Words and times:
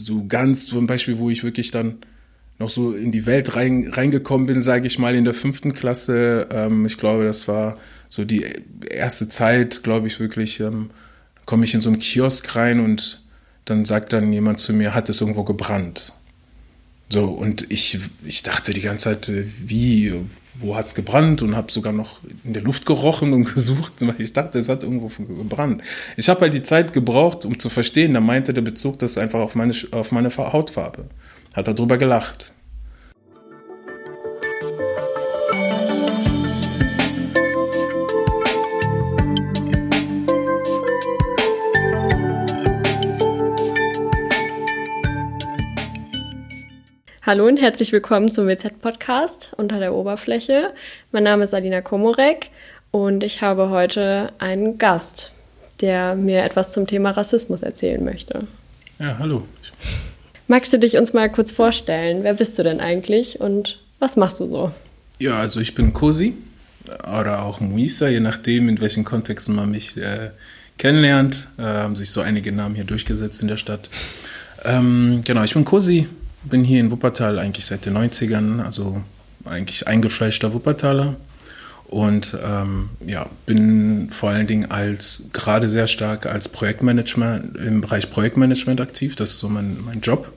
so 0.00 0.26
ganz 0.26 0.66
zum 0.66 0.86
Beispiel, 0.86 1.18
wo 1.18 1.30
ich 1.30 1.44
wirklich 1.44 1.70
dann 1.70 1.98
noch 2.58 2.68
so 2.68 2.92
in 2.92 3.10
die 3.10 3.26
Welt 3.26 3.56
rein, 3.56 3.88
reingekommen 3.90 4.46
bin, 4.46 4.62
sage 4.62 4.86
ich 4.86 4.98
mal, 4.98 5.14
in 5.14 5.24
der 5.24 5.34
fünften 5.34 5.72
Klasse. 5.72 6.46
Ähm, 6.50 6.84
ich 6.84 6.98
glaube, 6.98 7.24
das 7.24 7.48
war 7.48 7.78
so 8.08 8.24
die 8.24 8.44
erste 8.88 9.28
Zeit, 9.28 9.82
glaube 9.82 10.08
ich, 10.08 10.20
wirklich, 10.20 10.60
ähm, 10.60 10.90
komme 11.46 11.64
ich 11.64 11.74
in 11.74 11.80
so 11.80 11.88
einen 11.88 11.98
Kiosk 11.98 12.54
rein 12.54 12.80
und 12.80 13.22
dann 13.64 13.84
sagt 13.84 14.12
dann 14.12 14.32
jemand 14.32 14.60
zu 14.60 14.72
mir, 14.72 14.94
hat 14.94 15.08
es 15.08 15.20
irgendwo 15.20 15.44
gebrannt. 15.44 16.12
So, 17.12 17.24
und 17.24 17.70
ich, 17.72 17.98
ich 18.24 18.42
dachte 18.44 18.72
die 18.72 18.80
ganze 18.80 19.10
Zeit, 19.10 19.28
äh, 19.28 19.44
wie, 19.64 20.14
wo 20.54 20.76
hat 20.76 20.86
es 20.86 20.94
gebrannt? 20.94 21.42
Und 21.42 21.56
habe 21.56 21.72
sogar 21.72 21.92
noch 21.92 22.20
in 22.44 22.52
der 22.52 22.62
Luft 22.62 22.86
gerochen 22.86 23.32
und 23.32 23.44
gesucht, 23.54 23.94
weil 24.00 24.20
ich 24.20 24.32
dachte, 24.32 24.58
es 24.58 24.68
hat 24.68 24.84
irgendwo 24.84 25.08
gebrannt. 25.08 25.82
Ich 26.16 26.28
habe 26.28 26.42
halt 26.42 26.54
die 26.54 26.62
Zeit 26.62 26.92
gebraucht, 26.92 27.44
um 27.44 27.58
zu 27.58 27.68
verstehen. 27.68 28.14
Da 28.14 28.20
meinte 28.20 28.54
der 28.54 28.62
Bezug 28.62 29.00
das 29.00 29.18
einfach 29.18 29.40
auf 29.40 29.56
meine, 29.56 29.74
auf 29.90 30.12
meine 30.12 30.30
Hautfarbe. 30.36 31.06
Hat 31.52 31.66
er 31.66 31.74
drüber 31.74 31.98
gelacht. 31.98 32.52
Hallo 47.22 47.46
und 47.46 47.58
herzlich 47.58 47.92
willkommen 47.92 48.30
zum 48.30 48.46
WZ-Podcast 48.46 49.52
unter 49.58 49.78
der 49.78 49.92
Oberfläche. 49.92 50.72
Mein 51.12 51.24
Name 51.24 51.44
ist 51.44 51.52
Alina 51.52 51.82
Komorek 51.82 52.48
und 52.92 53.22
ich 53.22 53.42
habe 53.42 53.68
heute 53.68 54.32
einen 54.38 54.78
Gast, 54.78 55.30
der 55.82 56.14
mir 56.14 56.42
etwas 56.44 56.72
zum 56.72 56.86
Thema 56.86 57.10
Rassismus 57.10 57.60
erzählen 57.60 58.02
möchte. 58.02 58.46
Ja, 58.98 59.18
hallo. 59.18 59.46
Magst 60.48 60.72
du 60.72 60.78
dich 60.78 60.96
uns 60.96 61.12
mal 61.12 61.30
kurz 61.30 61.52
vorstellen? 61.52 62.20
Wer 62.22 62.32
bist 62.32 62.58
du 62.58 62.62
denn 62.62 62.80
eigentlich 62.80 63.38
und 63.38 63.78
was 63.98 64.16
machst 64.16 64.40
du 64.40 64.48
so? 64.48 64.72
Ja, 65.18 65.38
also 65.38 65.60
ich 65.60 65.74
bin 65.74 65.92
Cosi 65.92 66.38
oder 67.18 67.42
auch 67.42 67.60
Muisa, 67.60 68.08
je 68.08 68.20
nachdem, 68.20 68.66
in 68.70 68.80
welchen 68.80 69.04
Kontexten 69.04 69.54
man 69.54 69.70
mich 69.70 69.94
äh, 69.98 70.30
kennenlernt. 70.78 71.48
Äh, 71.58 71.64
haben 71.64 71.96
sich 71.96 72.12
so 72.12 72.22
einige 72.22 72.50
Namen 72.50 72.76
hier 72.76 72.84
durchgesetzt 72.84 73.42
in 73.42 73.48
der 73.48 73.58
Stadt. 73.58 73.90
Ähm, 74.64 75.20
genau, 75.22 75.42
ich 75.42 75.52
bin 75.52 75.66
Cosi, 75.66 76.08
bin 76.42 76.64
hier 76.64 76.80
in 76.80 76.90
Wuppertal 76.90 77.38
eigentlich 77.38 77.66
seit 77.66 77.86
den 77.86 77.96
90ern, 77.96 78.62
also 78.62 79.02
eigentlich 79.44 79.86
eingefleischter 79.86 80.52
Wuppertaler. 80.52 81.16
Und 81.86 82.36
ähm, 82.40 82.90
ja, 83.04 83.26
bin 83.46 84.10
vor 84.10 84.30
allen 84.30 84.46
Dingen 84.46 84.70
als 84.70 85.24
gerade 85.32 85.68
sehr 85.68 85.88
stark 85.88 86.24
als 86.24 86.48
Projektmanagement 86.48 87.56
im 87.56 87.80
Bereich 87.80 88.10
Projektmanagement 88.10 88.80
aktiv. 88.80 89.16
Das 89.16 89.30
ist 89.30 89.40
so 89.40 89.48
mein, 89.48 89.78
mein 89.84 90.00
Job. 90.00 90.32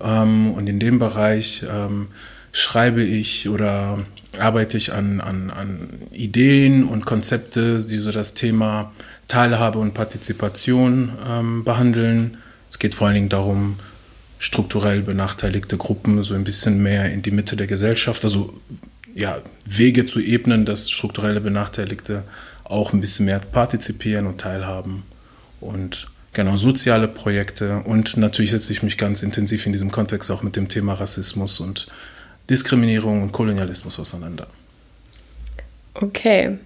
Ähm, 0.00 0.52
und 0.52 0.66
in 0.68 0.80
dem 0.80 0.98
Bereich 0.98 1.64
ähm, 1.70 2.08
schreibe 2.52 3.02
ich 3.02 3.50
oder 3.50 3.98
arbeite 4.38 4.78
ich 4.78 4.94
an, 4.94 5.20
an, 5.20 5.50
an 5.50 5.88
Ideen 6.10 6.84
und 6.84 7.04
Konzepte, 7.04 7.84
die 7.84 7.98
so 7.98 8.10
das 8.10 8.32
Thema 8.32 8.92
Teilhabe 9.28 9.78
und 9.78 9.92
Partizipation 9.92 11.12
ähm, 11.28 11.64
behandeln. 11.64 12.38
Es 12.70 12.78
geht 12.78 12.94
vor 12.94 13.08
allen 13.08 13.14
Dingen 13.14 13.28
darum, 13.28 13.76
strukturell 14.42 15.02
benachteiligte 15.02 15.76
Gruppen 15.76 16.20
so 16.24 16.34
ein 16.34 16.42
bisschen 16.42 16.82
mehr 16.82 17.12
in 17.12 17.22
die 17.22 17.30
Mitte 17.30 17.54
der 17.54 17.68
Gesellschaft, 17.68 18.24
also 18.24 18.52
ja, 19.14 19.40
Wege 19.64 20.04
zu 20.04 20.18
ebnen, 20.18 20.64
dass 20.64 20.90
strukturelle 20.90 21.40
Benachteiligte 21.40 22.24
auch 22.64 22.92
ein 22.92 23.00
bisschen 23.00 23.26
mehr 23.26 23.38
partizipieren 23.38 24.26
und 24.26 24.40
teilhaben. 24.40 25.04
Und 25.60 26.08
genau, 26.32 26.56
soziale 26.56 27.06
Projekte. 27.06 27.82
Und 27.84 28.16
natürlich 28.16 28.50
setze 28.50 28.72
ich 28.72 28.82
mich 28.82 28.98
ganz 28.98 29.22
intensiv 29.22 29.64
in 29.66 29.72
diesem 29.72 29.92
Kontext 29.92 30.28
auch 30.28 30.42
mit 30.42 30.56
dem 30.56 30.66
Thema 30.68 30.94
Rassismus 30.94 31.60
und 31.60 31.86
Diskriminierung 32.50 33.22
und 33.22 33.30
Kolonialismus 33.30 34.00
auseinander. 34.00 34.48
Okay. 35.94 36.58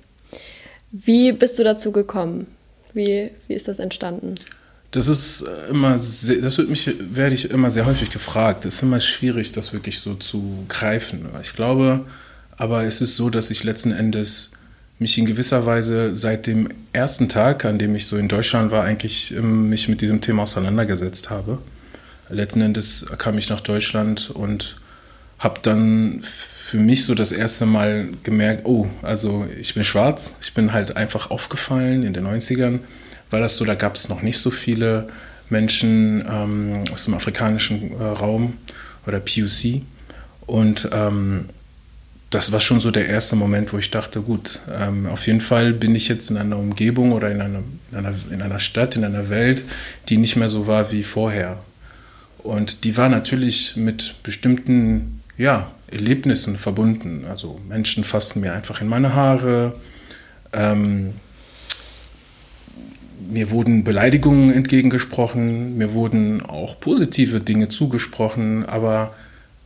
Wie 0.92 1.30
bist 1.32 1.58
du 1.58 1.64
dazu 1.64 1.92
gekommen? 1.92 2.46
Wie, 2.94 3.32
wie 3.48 3.54
ist 3.54 3.68
das 3.68 3.80
entstanden? 3.80 4.36
Das 4.96 5.08
ist 5.08 5.44
immer, 5.70 5.98
sehr, 5.98 6.36
das 6.36 6.56
wird 6.56 6.70
mich, 6.70 6.90
werde 6.98 7.34
ich 7.34 7.50
immer 7.50 7.68
sehr 7.68 7.84
häufig 7.84 8.08
gefragt. 8.08 8.64
Es 8.64 8.76
ist 8.76 8.82
immer 8.82 8.98
schwierig, 8.98 9.52
das 9.52 9.74
wirklich 9.74 10.00
so 10.00 10.14
zu 10.14 10.64
greifen. 10.68 11.26
Ich 11.42 11.52
glaube, 11.52 12.06
aber 12.56 12.82
es 12.84 13.02
ist 13.02 13.14
so, 13.14 13.28
dass 13.28 13.50
ich 13.50 13.62
letzten 13.62 13.92
Endes 13.92 14.52
mich 14.98 15.18
in 15.18 15.26
gewisser 15.26 15.66
Weise 15.66 16.16
seit 16.16 16.46
dem 16.46 16.70
ersten 16.94 17.28
Tag, 17.28 17.66
an 17.66 17.78
dem 17.78 17.94
ich 17.94 18.06
so 18.06 18.16
in 18.16 18.28
Deutschland 18.28 18.70
war, 18.70 18.84
eigentlich 18.84 19.36
ähm, 19.36 19.68
mich 19.68 19.86
mit 19.90 20.00
diesem 20.00 20.22
Thema 20.22 20.44
auseinandergesetzt 20.44 21.28
habe. 21.28 21.58
Letzten 22.30 22.62
Endes 22.62 23.04
kam 23.18 23.36
ich 23.36 23.50
nach 23.50 23.60
Deutschland 23.60 24.30
und 24.30 24.78
habe 25.38 25.60
dann 25.60 26.20
für 26.22 26.78
mich 26.78 27.04
so 27.04 27.14
das 27.14 27.32
erste 27.32 27.66
Mal 27.66 28.08
gemerkt, 28.22 28.64
oh, 28.64 28.86
also 29.02 29.46
ich 29.60 29.74
bin 29.74 29.84
schwarz, 29.84 30.36
ich 30.40 30.54
bin 30.54 30.72
halt 30.72 30.96
einfach 30.96 31.30
aufgefallen 31.30 32.02
in 32.02 32.14
den 32.14 32.26
90ern 32.26 32.78
war 33.30 33.40
das 33.40 33.56
so, 33.56 33.64
da 33.64 33.74
gab 33.74 33.96
es 33.96 34.08
noch 34.08 34.22
nicht 34.22 34.38
so 34.38 34.50
viele 34.50 35.08
Menschen 35.48 36.24
ähm, 36.30 36.84
aus 36.92 37.04
dem 37.04 37.14
afrikanischen 37.14 37.92
äh, 37.98 38.04
Raum 38.04 38.54
oder 39.06 39.20
PUC. 39.20 39.82
Und 40.46 40.88
ähm, 40.92 41.46
das 42.30 42.52
war 42.52 42.60
schon 42.60 42.80
so 42.80 42.90
der 42.90 43.08
erste 43.08 43.36
Moment, 43.36 43.72
wo 43.72 43.78
ich 43.78 43.90
dachte, 43.90 44.20
gut, 44.20 44.60
ähm, 44.78 45.06
auf 45.06 45.26
jeden 45.26 45.40
Fall 45.40 45.72
bin 45.72 45.94
ich 45.94 46.08
jetzt 46.08 46.30
in 46.30 46.36
einer 46.36 46.58
Umgebung 46.58 47.12
oder 47.12 47.30
in 47.30 47.40
einer, 47.40 47.62
in, 47.92 47.98
einer, 47.98 48.14
in 48.30 48.42
einer 48.42 48.58
Stadt, 48.58 48.96
in 48.96 49.04
einer 49.04 49.28
Welt, 49.28 49.64
die 50.08 50.18
nicht 50.18 50.36
mehr 50.36 50.48
so 50.48 50.66
war 50.66 50.90
wie 50.92 51.02
vorher. 51.02 51.58
Und 52.38 52.84
die 52.84 52.96
war 52.96 53.08
natürlich 53.08 53.76
mit 53.76 54.16
bestimmten 54.22 55.22
ja, 55.38 55.70
Erlebnissen 55.88 56.58
verbunden. 56.58 57.24
Also 57.28 57.60
Menschen 57.68 58.04
fassten 58.04 58.40
mir 58.40 58.52
einfach 58.52 58.80
in 58.80 58.88
meine 58.88 59.14
Haare. 59.14 59.74
Ähm, 60.52 61.14
mir 63.28 63.50
wurden 63.50 63.84
Beleidigungen 63.84 64.52
entgegengesprochen, 64.52 65.76
mir 65.76 65.92
wurden 65.92 66.42
auch 66.42 66.78
positive 66.80 67.40
Dinge 67.40 67.68
zugesprochen, 67.68 68.64
aber 68.66 69.14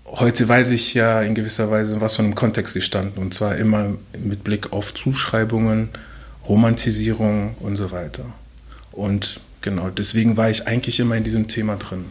heute 0.06 0.48
weiß 0.48 0.70
ich 0.70 0.94
ja 0.94 1.22
in 1.22 1.34
gewisser 1.34 1.70
Weise, 1.70 2.00
was 2.00 2.16
für 2.16 2.22
einem 2.22 2.34
Kontext 2.34 2.74
sie 2.74 2.82
standen. 2.82 3.20
Und 3.20 3.34
zwar 3.34 3.56
immer 3.56 3.94
mit 4.18 4.44
Blick 4.44 4.72
auf 4.72 4.94
Zuschreibungen, 4.94 5.90
Romantisierung 6.48 7.56
und 7.60 7.76
so 7.76 7.90
weiter. 7.90 8.24
Und 8.92 9.40
genau, 9.60 9.90
deswegen 9.90 10.36
war 10.36 10.50
ich 10.50 10.66
eigentlich 10.66 11.00
immer 11.00 11.16
in 11.16 11.24
diesem 11.24 11.48
Thema 11.48 11.76
drin. 11.76 12.06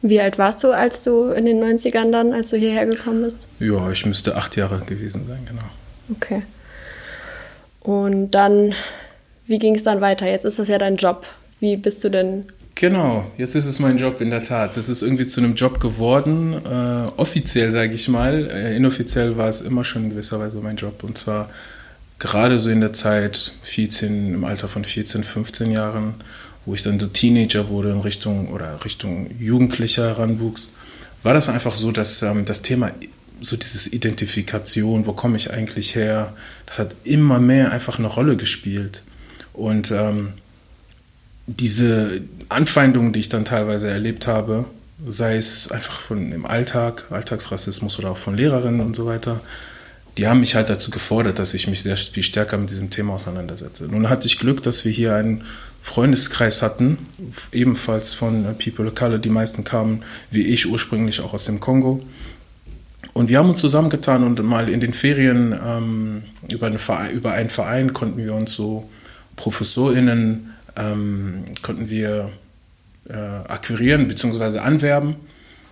Wie 0.00 0.20
alt 0.20 0.38
warst 0.38 0.62
du, 0.62 0.70
als 0.70 1.02
du 1.02 1.30
in 1.30 1.44
den 1.44 1.62
90ern 1.62 2.12
dann, 2.12 2.32
als 2.32 2.50
du 2.50 2.56
hierher 2.56 2.86
gekommen 2.86 3.22
bist? 3.22 3.48
Ja, 3.58 3.90
ich 3.90 4.06
müsste 4.06 4.36
acht 4.36 4.56
Jahre 4.56 4.80
gewesen 4.86 5.24
sein, 5.26 5.40
genau. 5.46 5.62
Okay. 6.14 6.42
Und 7.80 8.30
dann 8.30 8.74
wie 9.48 9.58
ging 9.58 9.74
es 9.74 9.82
dann 9.82 10.00
weiter? 10.00 10.26
Jetzt 10.26 10.44
ist 10.44 10.58
das 10.58 10.68
ja 10.68 10.78
dein 10.78 10.96
Job. 10.96 11.26
Wie 11.58 11.76
bist 11.76 12.04
du 12.04 12.10
denn? 12.10 12.44
Genau, 12.76 13.26
jetzt 13.36 13.56
ist 13.56 13.66
es 13.66 13.80
mein 13.80 13.98
Job 13.98 14.20
in 14.20 14.30
der 14.30 14.44
Tat. 14.44 14.76
Das 14.76 14.88
ist 14.88 15.02
irgendwie 15.02 15.26
zu 15.26 15.40
einem 15.40 15.56
Job 15.56 15.80
geworden. 15.80 16.54
Äh, 16.64 17.10
offiziell 17.16 17.72
sage 17.72 17.94
ich 17.94 18.08
mal. 18.08 18.48
Äh, 18.52 18.76
inoffiziell 18.76 19.36
war 19.36 19.48
es 19.48 19.62
immer 19.62 19.82
schon 19.84 20.04
in 20.04 20.10
gewisser 20.10 20.38
Weise 20.38 20.58
mein 20.58 20.76
Job. 20.76 21.02
Und 21.02 21.18
zwar 21.18 21.50
gerade 22.20 22.58
so 22.60 22.70
in 22.70 22.80
der 22.80 22.92
Zeit 22.92 23.52
14, 23.62 24.34
im 24.34 24.44
Alter 24.44 24.68
von 24.68 24.84
14, 24.84 25.24
15 25.24 25.72
Jahren, 25.72 26.14
wo 26.66 26.74
ich 26.74 26.84
dann 26.84 27.00
so 27.00 27.08
Teenager 27.08 27.68
wurde 27.68 27.90
in 27.90 28.00
Richtung 28.00 28.52
oder 28.52 28.84
Richtung 28.84 29.30
Jugendlicher 29.40 30.06
heranwuchs, 30.06 30.72
war 31.22 31.34
das 31.34 31.48
einfach 31.48 31.74
so, 31.74 31.90
dass 31.90 32.22
ähm, 32.22 32.44
das 32.44 32.62
Thema 32.62 32.92
so 33.40 33.56
dieses 33.56 33.92
Identifikation, 33.92 35.06
wo 35.06 35.14
komme 35.14 35.36
ich 35.36 35.52
eigentlich 35.52 35.94
her, 35.94 36.34
das 36.66 36.78
hat 36.78 36.94
immer 37.04 37.40
mehr 37.40 37.72
einfach 37.72 37.98
eine 37.98 38.08
Rolle 38.08 38.36
gespielt. 38.36 39.02
Und 39.58 39.90
ähm, 39.90 40.34
diese 41.48 42.20
Anfeindungen, 42.48 43.12
die 43.12 43.20
ich 43.20 43.28
dann 43.28 43.44
teilweise 43.44 43.90
erlebt 43.90 44.28
habe, 44.28 44.66
sei 45.06 45.36
es 45.36 45.72
einfach 45.72 45.98
von 46.00 46.30
im 46.30 46.46
Alltag, 46.46 47.06
Alltagsrassismus 47.10 47.98
oder 47.98 48.12
auch 48.12 48.16
von 48.16 48.36
Lehrerinnen 48.36 48.80
und 48.80 48.94
so 48.94 49.06
weiter, 49.06 49.40
die 50.16 50.28
haben 50.28 50.40
mich 50.40 50.54
halt 50.54 50.70
dazu 50.70 50.90
gefordert, 50.90 51.40
dass 51.40 51.54
ich 51.54 51.66
mich 51.66 51.82
sehr 51.82 51.96
viel 51.96 52.22
stärker 52.22 52.56
mit 52.56 52.70
diesem 52.70 52.90
Thema 52.90 53.14
auseinandersetze. 53.14 53.86
Nun 53.86 54.08
hatte 54.08 54.26
ich 54.26 54.38
Glück, 54.38 54.62
dass 54.62 54.84
wir 54.84 54.92
hier 54.92 55.16
einen 55.16 55.44
Freundeskreis 55.82 56.62
hatten, 56.62 56.98
ebenfalls 57.50 58.14
von 58.14 58.44
People 58.58 58.86
of 58.86 58.94
Color. 58.94 59.18
Die 59.18 59.28
meisten 59.28 59.64
kamen, 59.64 60.02
wie 60.30 60.42
ich, 60.42 60.70
ursprünglich 60.70 61.20
auch 61.20 61.34
aus 61.34 61.46
dem 61.46 61.58
Kongo. 61.58 62.00
Und 63.12 63.28
wir 63.28 63.38
haben 63.38 63.50
uns 63.50 63.60
zusammengetan 63.60 64.22
und 64.22 64.40
mal 64.44 64.68
in 64.68 64.80
den 64.80 64.92
Ferien 64.92 65.52
ähm, 65.64 66.22
über, 66.48 66.66
eine 66.66 67.10
über 67.10 67.32
einen 67.32 67.48
Verein 67.48 67.92
konnten 67.92 68.18
wir 68.18 68.34
uns 68.34 68.54
so 68.54 68.88
ProfessorInnen 69.38 70.54
ähm, 70.76 71.44
konnten 71.62 71.88
wir 71.88 72.30
äh, 73.08 73.14
akquirieren 73.14 74.06
bzw. 74.08 74.58
anwerben. 74.58 75.16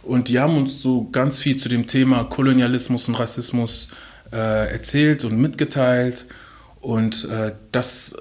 Und 0.02 0.28
die 0.28 0.38
haben 0.38 0.56
uns 0.56 0.80
so 0.80 1.08
ganz 1.10 1.38
viel 1.38 1.56
zu 1.56 1.68
dem 1.68 1.86
Thema 1.86 2.24
Kolonialismus 2.24 3.08
und 3.08 3.16
Rassismus 3.16 3.88
äh, 4.32 4.72
erzählt 4.72 5.24
und 5.24 5.38
mitgeteilt. 5.38 6.26
Und 6.80 7.28
äh, 7.28 7.52
das 7.72 8.16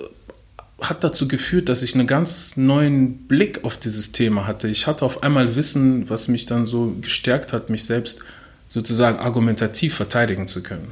hat 0.81 1.03
dazu 1.03 1.27
geführt, 1.27 1.69
dass 1.69 1.83
ich 1.83 1.93
einen 1.93 2.07
ganz 2.07 2.57
neuen 2.57 3.27
Blick 3.27 3.63
auf 3.63 3.77
dieses 3.77 4.11
Thema 4.11 4.47
hatte. 4.47 4.67
Ich 4.67 4.87
hatte 4.87 5.05
auf 5.05 5.23
einmal 5.23 5.55
Wissen, 5.55 6.09
was 6.09 6.27
mich 6.27 6.47
dann 6.47 6.65
so 6.65 6.95
gestärkt 7.01 7.53
hat, 7.53 7.69
mich 7.69 7.85
selbst 7.85 8.21
sozusagen 8.67 9.19
argumentativ 9.19 9.95
verteidigen 9.95 10.47
zu 10.47 10.61
können. 10.63 10.91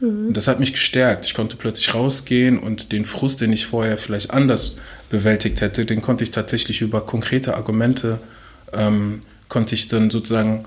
Und 0.00 0.34
das 0.34 0.48
hat 0.48 0.60
mich 0.60 0.72
gestärkt. 0.72 1.26
Ich 1.26 1.34
konnte 1.34 1.56
plötzlich 1.56 1.94
rausgehen 1.94 2.58
und 2.58 2.92
den 2.92 3.04
Frust, 3.04 3.40
den 3.40 3.52
ich 3.52 3.66
vorher 3.66 3.96
vielleicht 3.98 4.30
anders 4.30 4.76
bewältigt 5.10 5.60
hätte, 5.60 5.84
den 5.84 6.00
konnte 6.00 6.24
ich 6.24 6.30
tatsächlich 6.30 6.80
über 6.80 7.02
konkrete 7.02 7.54
Argumente, 7.54 8.18
ähm, 8.72 9.22
konnte 9.48 9.74
ich 9.74 9.88
dann 9.88 10.10
sozusagen 10.10 10.64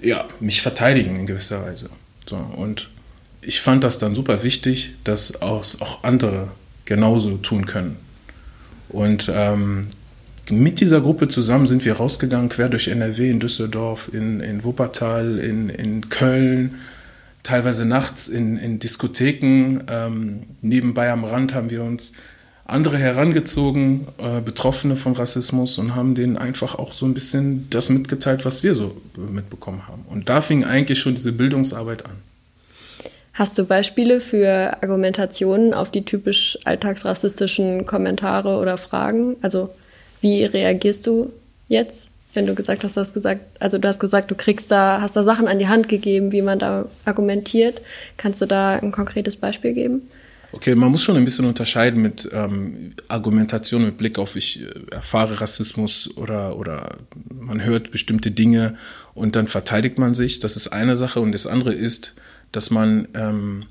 ja, 0.00 0.26
mich 0.40 0.62
verteidigen 0.62 1.16
in 1.16 1.26
gewisser 1.26 1.64
Weise. 1.64 1.90
So, 2.26 2.36
und 2.36 2.88
ich 3.42 3.60
fand 3.60 3.84
das 3.84 3.98
dann 3.98 4.14
super 4.14 4.42
wichtig, 4.42 4.94
dass 5.04 5.42
auch 5.42 6.04
andere 6.04 6.48
genauso 6.84 7.36
tun 7.36 7.66
können. 7.66 7.96
Und 8.88 9.30
ähm, 9.34 9.88
mit 10.50 10.80
dieser 10.80 11.00
Gruppe 11.00 11.28
zusammen 11.28 11.66
sind 11.66 11.84
wir 11.84 11.94
rausgegangen, 11.94 12.48
quer 12.48 12.68
durch 12.68 12.88
NRW, 12.88 13.30
in 13.30 13.40
Düsseldorf, 13.40 14.10
in, 14.12 14.40
in 14.40 14.64
Wuppertal, 14.64 15.38
in, 15.38 15.68
in 15.68 16.08
Köln, 16.08 16.76
teilweise 17.42 17.84
nachts 17.86 18.28
in, 18.28 18.56
in 18.56 18.78
Diskotheken. 18.78 19.84
Ähm, 19.88 20.42
nebenbei 20.60 21.10
am 21.10 21.24
Rand 21.24 21.54
haben 21.54 21.70
wir 21.70 21.82
uns 21.82 22.12
andere 22.64 22.96
herangezogen, 22.96 24.06
äh, 24.18 24.40
Betroffene 24.40 24.96
von 24.96 25.14
Rassismus 25.14 25.78
und 25.78 25.94
haben 25.94 26.14
denen 26.14 26.38
einfach 26.38 26.76
auch 26.76 26.92
so 26.92 27.06
ein 27.06 27.14
bisschen 27.14 27.68
das 27.70 27.90
mitgeteilt, 27.90 28.44
was 28.44 28.62
wir 28.62 28.74
so 28.74 28.96
mitbekommen 29.16 29.86
haben. 29.88 30.04
Und 30.08 30.28
da 30.28 30.40
fing 30.40 30.64
eigentlich 30.64 31.00
schon 31.00 31.14
diese 31.14 31.32
Bildungsarbeit 31.32 32.06
an. 32.06 32.12
Hast 33.34 33.58
du 33.58 33.64
Beispiele 33.64 34.20
für 34.20 34.76
Argumentationen 34.82 35.74
auf 35.74 35.90
die 35.90 36.04
typisch 36.04 36.58
alltagsrassistischen 36.64 37.86
Kommentare 37.86 38.58
oder 38.58 38.76
Fragen? 38.76 39.36
Also 39.42 39.70
wie 40.20 40.44
reagierst 40.44 41.06
du 41.06 41.32
jetzt, 41.68 42.10
wenn 42.34 42.46
du 42.46 42.54
gesagt 42.54 42.82
hast, 42.84 42.96
du 42.96 43.00
hast 43.00 43.14
gesagt, 43.14 43.40
also 43.60 43.78
du 43.78 43.88
hast 43.88 44.00
gesagt, 44.00 44.30
du 44.30 44.34
kriegst 44.34 44.70
da, 44.70 45.00
hast 45.00 45.16
da 45.16 45.22
Sachen 45.22 45.48
an 45.48 45.58
die 45.58 45.68
Hand 45.68 45.88
gegeben, 45.88 46.32
wie 46.32 46.42
man 46.42 46.58
da 46.58 46.86
argumentiert. 47.04 47.82
Kannst 48.16 48.40
du 48.40 48.46
da 48.46 48.76
ein 48.76 48.92
konkretes 48.92 49.36
Beispiel 49.36 49.74
geben? 49.74 50.02
Okay, 50.54 50.74
man 50.74 50.90
muss 50.90 51.02
schon 51.02 51.16
ein 51.16 51.24
bisschen 51.24 51.46
unterscheiden 51.46 52.02
mit 52.02 52.28
ähm, 52.30 52.92
Argumentation 53.08 53.84
mit 53.84 53.96
Blick 53.96 54.18
auf 54.18 54.36
ich 54.36 54.62
äh, 54.62 54.66
erfahre 54.90 55.40
Rassismus 55.40 56.14
oder, 56.16 56.58
oder 56.58 56.98
man 57.34 57.64
hört 57.64 57.90
bestimmte 57.90 58.30
Dinge 58.30 58.76
und 59.14 59.34
dann 59.34 59.46
verteidigt 59.46 59.98
man 59.98 60.14
sich. 60.14 60.40
Das 60.40 60.56
ist 60.56 60.68
eine 60.68 60.96
Sache 60.96 61.20
und 61.20 61.32
das 61.32 61.46
andere 61.46 61.72
ist, 61.72 62.14
dass 62.52 62.70
man, 62.70 63.08
ähm, 63.14 63.64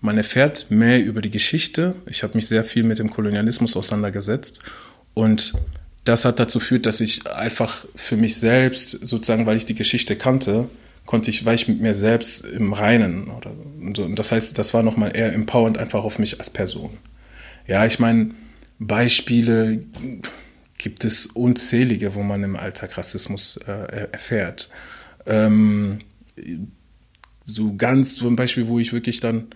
man 0.00 0.16
erfährt 0.16 0.70
mehr 0.70 1.04
über 1.04 1.20
die 1.20 1.30
Geschichte. 1.30 1.94
Ich 2.06 2.22
habe 2.22 2.34
mich 2.34 2.46
sehr 2.46 2.64
viel 2.64 2.82
mit 2.82 2.98
dem 2.98 3.10
Kolonialismus 3.10 3.76
auseinandergesetzt 3.76 4.60
und 5.12 5.52
das 6.04 6.24
hat 6.24 6.40
dazu 6.40 6.58
geführt, 6.58 6.86
dass 6.86 7.00
ich 7.00 7.26
einfach 7.28 7.84
für 7.94 8.16
mich 8.16 8.36
selbst, 8.36 8.90
sozusagen, 8.90 9.46
weil 9.46 9.56
ich 9.56 9.66
die 9.66 9.74
Geschichte 9.74 10.16
kannte, 10.16 10.68
konnte 11.06 11.30
ich, 11.30 11.44
war 11.44 11.54
ich 11.54 11.68
mit 11.68 11.80
mir 11.80 11.94
selbst 11.94 12.44
im 12.44 12.72
Reinen. 12.72 13.28
Oder 13.28 13.52
so. 13.94 14.04
Und 14.04 14.18
das 14.18 14.32
heißt, 14.32 14.58
das 14.58 14.74
war 14.74 14.82
nochmal 14.82 15.16
eher 15.16 15.32
empowernd 15.32 15.78
einfach 15.78 16.04
auf 16.04 16.18
mich 16.18 16.38
als 16.38 16.50
Person. 16.50 16.90
Ja, 17.66 17.86
ich 17.86 17.98
meine, 17.98 18.32
Beispiele 18.78 19.84
gibt 20.78 21.04
es 21.04 21.26
unzählige, 21.26 22.14
wo 22.14 22.22
man 22.22 22.42
im 22.42 22.56
Alltag 22.56 22.98
Rassismus 22.98 23.58
äh, 23.68 24.08
erfährt. 24.10 24.70
Ähm, 25.26 26.00
so 27.44 27.74
ganz 27.74 28.16
so 28.16 28.26
ein 28.26 28.36
Beispiel, 28.36 28.66
wo 28.66 28.78
ich 28.78 28.92
wirklich 28.92 29.20
dann 29.20 29.46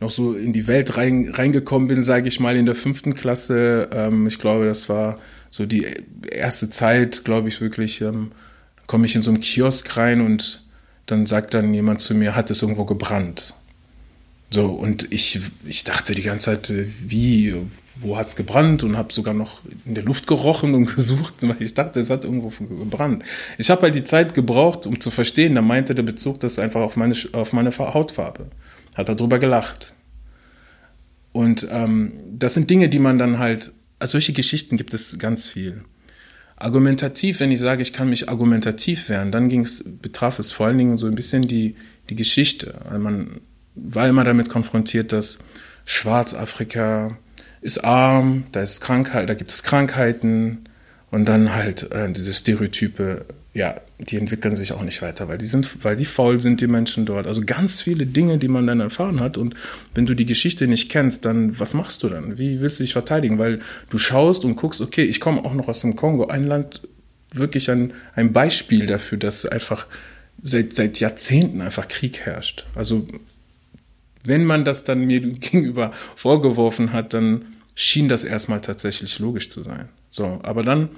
noch 0.00 0.10
so 0.10 0.34
in 0.34 0.52
die 0.52 0.66
Welt 0.66 0.96
rein, 0.96 1.30
reingekommen 1.32 1.88
bin, 1.88 2.02
sage 2.02 2.28
ich 2.28 2.40
mal, 2.40 2.56
in 2.56 2.66
der 2.66 2.74
fünften 2.74 3.14
Klasse. 3.14 3.88
Ähm, 3.92 4.26
ich 4.26 4.38
glaube, 4.38 4.66
das 4.66 4.88
war 4.88 5.18
so 5.54 5.66
die 5.66 5.86
erste 6.32 6.68
Zeit, 6.68 7.24
glaube 7.24 7.46
ich 7.46 7.60
wirklich, 7.60 8.00
ähm, 8.00 8.32
komme 8.88 9.06
ich 9.06 9.14
in 9.14 9.22
so 9.22 9.30
einen 9.30 9.38
Kiosk 9.38 9.96
rein 9.96 10.20
und 10.20 10.64
dann 11.06 11.26
sagt 11.26 11.54
dann 11.54 11.72
jemand 11.72 12.00
zu 12.00 12.12
mir, 12.12 12.34
hat 12.34 12.50
es 12.50 12.60
irgendwo 12.60 12.84
gebrannt. 12.84 13.54
So, 14.50 14.66
und 14.66 15.12
ich, 15.12 15.38
ich 15.64 15.84
dachte 15.84 16.16
die 16.16 16.22
ganze 16.22 16.46
Zeit, 16.46 16.70
äh, 16.70 16.86
wie, 17.06 17.54
wo 17.94 18.16
hat 18.16 18.30
es 18.30 18.34
gebrannt? 18.34 18.82
Und 18.82 18.96
habe 18.96 19.12
sogar 19.12 19.32
noch 19.32 19.60
in 19.86 19.94
der 19.94 20.02
Luft 20.02 20.26
gerochen 20.26 20.74
und 20.74 20.86
gesucht, 20.96 21.34
weil 21.42 21.62
ich 21.62 21.72
dachte, 21.72 22.00
es 22.00 22.10
hat 22.10 22.24
irgendwo 22.24 22.48
gebrannt. 22.48 23.22
Ich 23.56 23.70
habe 23.70 23.82
halt 23.82 23.94
die 23.94 24.02
Zeit 24.02 24.34
gebraucht, 24.34 24.86
um 24.86 24.98
zu 24.98 25.12
verstehen. 25.12 25.54
Da 25.54 25.62
meinte 25.62 25.94
der 25.94 26.02
Bezug 26.02 26.40
das 26.40 26.58
einfach 26.58 26.80
auf 26.80 26.96
meine, 26.96 27.14
auf 27.30 27.52
meine 27.52 27.70
Hautfarbe. 27.78 28.46
Hat 28.94 29.08
darüber 29.08 29.38
gelacht. 29.38 29.94
Und 31.30 31.68
ähm, 31.70 32.14
das 32.32 32.54
sind 32.54 32.68
Dinge, 32.70 32.88
die 32.88 32.98
man 32.98 33.18
dann 33.18 33.38
halt, 33.38 33.70
also 34.04 34.12
solche 34.12 34.34
Geschichten 34.34 34.76
gibt 34.76 34.92
es 34.92 35.18
ganz 35.18 35.48
viel. 35.48 35.82
Argumentativ, 36.56 37.40
wenn 37.40 37.50
ich 37.50 37.58
sage, 37.58 37.80
ich 37.80 37.94
kann 37.94 38.10
mich 38.10 38.28
argumentativ 38.28 39.08
werden, 39.08 39.32
dann 39.32 39.48
ging's, 39.48 39.82
betraf 39.82 40.38
es 40.38 40.52
vor 40.52 40.66
allen 40.66 40.76
Dingen 40.76 40.98
so 40.98 41.06
ein 41.06 41.14
bisschen 41.14 41.40
die, 41.40 41.76
die 42.10 42.14
Geschichte. 42.14 42.82
Also 42.84 42.98
man 42.98 43.40
war 43.74 44.06
immer 44.06 44.22
damit 44.24 44.50
konfrontiert, 44.50 45.12
dass 45.12 45.38
Schwarzafrika 45.86 47.16
ist 47.62 47.78
arm, 47.78 48.44
da 48.52 48.60
ist 48.60 48.82
Krankheit, 48.82 49.30
da 49.30 49.32
gibt 49.32 49.50
es 49.50 49.62
Krankheiten 49.62 50.64
und 51.10 51.24
dann 51.26 51.54
halt 51.54 51.90
äh, 51.90 52.12
diese 52.12 52.34
Stereotype, 52.34 53.24
ja, 53.54 53.80
die 54.00 54.16
entwickeln 54.16 54.56
sich 54.56 54.72
auch 54.72 54.82
nicht 54.82 55.00
weiter, 55.00 55.28
weil 55.28 55.38
die 55.38 55.46
sind, 55.46 55.84
weil 55.84 55.94
die 55.94 56.04
faul 56.04 56.40
sind, 56.40 56.60
die 56.60 56.66
Menschen 56.66 57.06
dort. 57.06 57.28
Also 57.28 57.42
ganz 57.46 57.80
viele 57.80 58.04
Dinge, 58.04 58.36
die 58.36 58.48
man 58.48 58.66
dann 58.66 58.80
erfahren 58.80 59.20
hat. 59.20 59.38
Und 59.38 59.54
wenn 59.94 60.06
du 60.06 60.14
die 60.14 60.26
Geschichte 60.26 60.66
nicht 60.66 60.90
kennst, 60.90 61.24
dann 61.24 61.58
was 61.60 61.72
machst 61.72 62.02
du 62.02 62.08
dann? 62.08 62.36
Wie 62.36 62.60
willst 62.60 62.80
du 62.80 62.82
dich 62.82 62.92
verteidigen? 62.92 63.38
Weil 63.38 63.60
du 63.90 63.98
schaust 63.98 64.44
und 64.44 64.56
guckst, 64.56 64.80
okay, 64.80 65.04
ich 65.04 65.20
komme 65.20 65.44
auch 65.44 65.54
noch 65.54 65.68
aus 65.68 65.80
dem 65.82 65.94
Kongo, 65.94 66.26
ein 66.26 66.44
Land, 66.44 66.82
wirklich 67.32 67.70
ein, 67.70 67.92
ein 68.14 68.32
Beispiel 68.32 68.86
dafür, 68.86 69.18
dass 69.18 69.46
einfach 69.46 69.86
seit, 70.42 70.74
seit 70.74 70.98
Jahrzehnten 70.98 71.60
einfach 71.60 71.86
Krieg 71.86 72.20
herrscht. 72.20 72.66
Also 72.74 73.06
wenn 74.24 74.44
man 74.44 74.64
das 74.64 74.82
dann 74.82 75.06
mir 75.06 75.20
gegenüber 75.20 75.92
vorgeworfen 76.16 76.92
hat, 76.92 77.14
dann 77.14 77.44
schien 77.76 78.08
das 78.08 78.24
erstmal 78.24 78.60
tatsächlich 78.60 79.20
logisch 79.20 79.48
zu 79.48 79.62
sein. 79.62 79.88
So, 80.10 80.40
aber 80.42 80.64
dann 80.64 80.90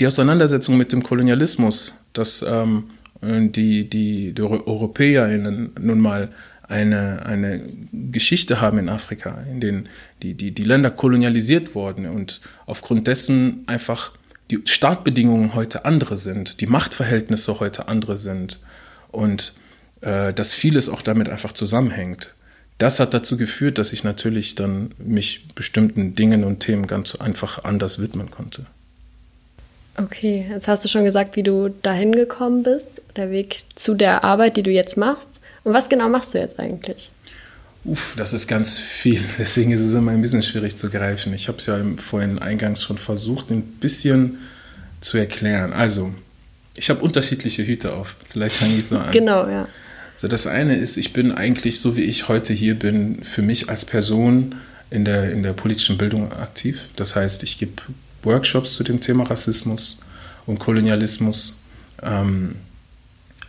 die 0.00 0.06
Auseinandersetzung 0.06 0.76
mit 0.76 0.92
dem 0.92 1.02
Kolonialismus, 1.02 1.94
dass 2.12 2.44
ähm, 2.46 2.84
die, 3.22 3.88
die, 3.88 4.32
die 4.32 4.42
EuropäerInnen 4.42 5.72
nun 5.80 6.00
mal 6.00 6.30
eine, 6.68 7.24
eine 7.26 7.62
Geschichte 7.92 8.60
haben 8.60 8.78
in 8.78 8.88
Afrika, 8.88 9.44
in 9.50 9.60
denen 9.60 9.88
die, 10.22 10.34
die, 10.34 10.52
die 10.52 10.64
Länder 10.64 10.90
kolonialisiert 10.90 11.74
wurden 11.74 12.06
und 12.06 12.40
aufgrund 12.66 13.06
dessen 13.06 13.64
einfach 13.66 14.12
die 14.50 14.60
Startbedingungen 14.64 15.54
heute 15.54 15.84
andere 15.84 16.16
sind, 16.16 16.60
die 16.60 16.66
Machtverhältnisse 16.66 17.60
heute 17.60 17.88
andere 17.88 18.18
sind 18.18 18.60
und 19.08 19.54
äh, 20.00 20.32
dass 20.32 20.52
vieles 20.52 20.88
auch 20.88 21.02
damit 21.02 21.28
einfach 21.28 21.52
zusammenhängt. 21.52 22.34
Das 22.78 22.98
hat 22.98 23.14
dazu 23.14 23.36
geführt, 23.36 23.78
dass 23.78 23.92
ich 23.92 24.04
natürlich 24.04 24.54
dann 24.54 24.92
mich 24.98 25.48
bestimmten 25.54 26.14
Dingen 26.14 26.44
und 26.44 26.60
Themen 26.60 26.86
ganz 26.86 27.14
einfach 27.14 27.64
anders 27.64 28.00
widmen 28.00 28.30
konnte. 28.30 28.66
Okay, 29.96 30.46
jetzt 30.50 30.66
hast 30.66 30.84
du 30.84 30.88
schon 30.88 31.04
gesagt, 31.04 31.36
wie 31.36 31.42
du 31.42 31.68
dahin 31.68 32.12
gekommen 32.12 32.62
bist, 32.64 33.02
der 33.16 33.30
Weg 33.30 33.64
zu 33.76 33.94
der 33.94 34.24
Arbeit, 34.24 34.56
die 34.56 34.62
du 34.62 34.70
jetzt 34.70 34.96
machst. 34.96 35.28
Und 35.62 35.72
was 35.72 35.88
genau 35.88 36.08
machst 36.08 36.34
du 36.34 36.38
jetzt 36.38 36.58
eigentlich? 36.58 37.10
Uff, 37.84 38.14
das 38.16 38.32
ist 38.32 38.48
ganz 38.48 38.78
viel. 38.78 39.22
Deswegen 39.38 39.70
ist 39.70 39.82
es 39.82 39.94
immer 39.94 40.10
ein 40.10 40.22
bisschen 40.22 40.42
schwierig 40.42 40.76
zu 40.76 40.90
greifen. 40.90 41.32
Ich 41.32 41.48
habe 41.48 41.58
es 41.58 41.66
ja 41.66 41.78
vorhin 41.96 42.38
eingangs 42.38 42.82
schon 42.82 42.98
versucht, 42.98 43.50
ein 43.50 43.62
bisschen 43.62 44.38
zu 45.00 45.18
erklären. 45.18 45.72
Also, 45.72 46.12
ich 46.76 46.90
habe 46.90 47.00
unterschiedliche 47.00 47.64
Hüte 47.64 47.92
auf. 47.92 48.16
Vielleicht 48.28 48.56
fange 48.56 48.76
ich 48.76 48.86
so 48.86 48.98
an. 48.98 49.12
Genau, 49.12 49.48
ja. 49.48 49.68
Also 50.14 50.28
das 50.28 50.46
eine 50.46 50.76
ist, 50.76 50.96
ich 50.96 51.12
bin 51.12 51.32
eigentlich 51.32 51.80
so 51.80 51.96
wie 51.96 52.02
ich 52.02 52.28
heute 52.28 52.52
hier 52.52 52.78
bin, 52.78 53.22
für 53.24 53.42
mich 53.42 53.68
als 53.68 53.84
Person 53.84 54.54
in 54.90 55.04
der, 55.04 55.30
in 55.32 55.42
der 55.42 55.52
politischen 55.52 55.98
Bildung 55.98 56.32
aktiv. 56.32 56.84
Das 56.96 57.16
heißt, 57.16 57.42
ich 57.42 57.58
gebe 57.58 57.72
Workshops 58.24 58.74
zu 58.74 58.84
dem 58.84 59.00
Thema 59.00 59.24
Rassismus 59.24 59.98
und 60.46 60.58
Kolonialismus. 60.58 61.60
Ähm, 62.02 62.56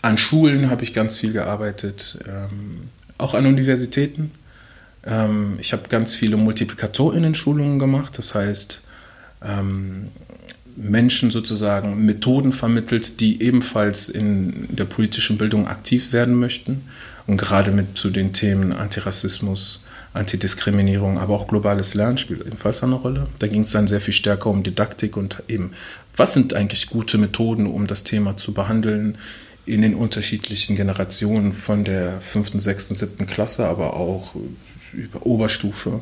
an 0.02 0.18
Schulen 0.18 0.70
habe 0.70 0.84
ich 0.84 0.94
ganz 0.94 1.18
viel 1.18 1.34
gearbeitet, 1.34 2.20
ähm, 2.28 2.90
auch 3.18 3.34
an 3.34 3.46
Universitäten. 3.46 4.32
Ähm, 5.06 5.58
ich 5.60 5.74
habe 5.74 5.88
ganz 5.90 6.14
viele 6.14 6.38
Multiplikatorinnen-Schulungen 6.38 7.80
gemacht, 7.80 8.18
das 8.18 8.36
heißt, 8.36 8.82
ähm, 9.44 10.10
Menschen 10.76 11.32
sozusagen 11.32 12.06
Methoden 12.06 12.52
vermittelt, 12.52 13.22
die 13.22 13.42
ebenfalls 13.42 14.10
in 14.10 14.68
der 14.76 14.86
politischen 14.86 15.38
Bildung 15.38 15.68
aktiv 15.68 16.12
werden 16.12 16.36
möchten 16.36 16.82
und 17.28 17.38
gerade 17.38 17.72
mit 17.72 17.98
zu 17.98 18.10
den 18.10 18.34
Themen 18.34 18.74
Antirassismus, 18.74 19.85
Antidiskriminierung, 20.16 21.18
aber 21.18 21.34
auch 21.34 21.48
globales 21.48 21.94
Lernen 21.94 22.18
spielt 22.18 22.42
ebenfalls 22.42 22.84
eine 22.84 22.96
Rolle. 22.96 23.28
Da 23.40 23.48
ging 23.48 23.62
es 23.62 23.72
dann 23.72 23.88
sehr 23.88 24.02
viel 24.02 24.14
stärker 24.14 24.50
um 24.50 24.64
Didaktik 24.64 25.18
und 25.18 25.44
eben, 25.48 25.72
was 26.16 26.34
sind 26.34 26.54
eigentlich 26.54 26.88
gute 26.88 27.18
Methoden, 27.18 27.68
um 27.68 27.88
das 27.88 28.04
Thema 28.04 28.38
zu 28.38 28.54
behandeln 28.54 29.18
in 29.66 29.82
den 29.82 29.96
unterschiedlichen 29.96 30.76
Generationen 30.76 31.52
von 31.52 31.84
der 31.84 32.22
fünften, 32.22 32.60
sechsten, 32.60 32.96
siebten 32.96 33.28
Klasse, 33.28 33.68
aber 33.68 33.96
auch 33.96 34.34
über 34.94 35.26
Oberstufe. 35.26 36.02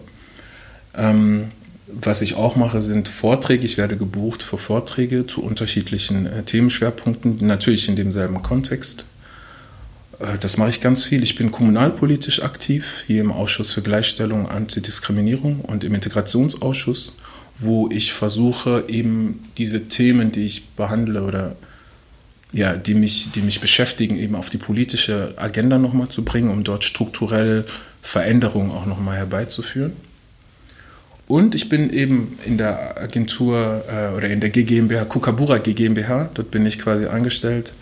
Ähm, 0.95 1.51
was 1.87 2.21
ich 2.21 2.35
auch 2.35 2.55
mache, 2.55 2.81
sind 2.81 3.07
Vorträge. 3.07 3.65
Ich 3.65 3.77
werde 3.77 3.97
gebucht 3.97 4.43
für 4.43 4.57
Vorträge 4.57 5.27
zu 5.27 5.43
unterschiedlichen 5.43 6.25
äh, 6.25 6.43
Themenschwerpunkten, 6.43 7.37
natürlich 7.41 7.87
in 7.89 7.95
demselben 7.95 8.41
Kontext. 8.41 9.05
Äh, 10.23 10.37
das 10.39 10.57
mache 10.57 10.69
ich 10.69 10.81
ganz 10.81 11.03
viel. 11.03 11.23
Ich 11.23 11.35
bin 11.35 11.51
kommunalpolitisch 11.51 12.41
aktiv, 12.41 13.03
hier 13.07 13.21
im 13.21 13.31
Ausschuss 13.31 13.73
für 13.73 13.81
Gleichstellung, 13.81 14.49
Antidiskriminierung 14.49 15.61
und 15.61 15.83
im 15.83 15.93
Integrationsausschuss, 15.93 17.17
wo 17.59 17.89
ich 17.91 18.13
versuche, 18.13 18.85
eben 18.87 19.49
diese 19.57 19.87
Themen, 19.87 20.31
die 20.31 20.45
ich 20.45 20.69
behandle 20.69 21.23
oder 21.23 21.55
ja, 22.51 22.75
die 22.75 22.93
mich, 22.93 23.31
die 23.31 23.41
mich 23.41 23.61
beschäftigen, 23.61 24.15
eben 24.15 24.35
auf 24.35 24.51
die 24.51 24.57
politische 24.57 25.33
Agenda 25.37 25.79
nochmal 25.79 26.09
zu 26.09 26.23
bringen, 26.23 26.51
um 26.51 26.63
dort 26.63 26.83
strukturell 26.83 27.65
Veränderungen 28.01 28.69
auch 28.69 28.85
nochmal 28.85 29.17
herbeizuführen. 29.17 29.93
Und 31.25 31.55
ich 31.55 31.69
bin 31.69 31.89
eben 31.91 32.37
in 32.45 32.57
der 32.59 32.97
Agentur 32.97 33.83
äh, 33.89 34.15
oder 34.15 34.29
in 34.29 34.39
der 34.39 34.51
GmbH, 34.51 35.05
Kukabura 35.05 35.57
GmbH, 35.57 36.29
dort 36.33 36.51
bin 36.51 36.65
ich 36.65 36.77
quasi 36.77 37.05
angestellt 37.07 37.73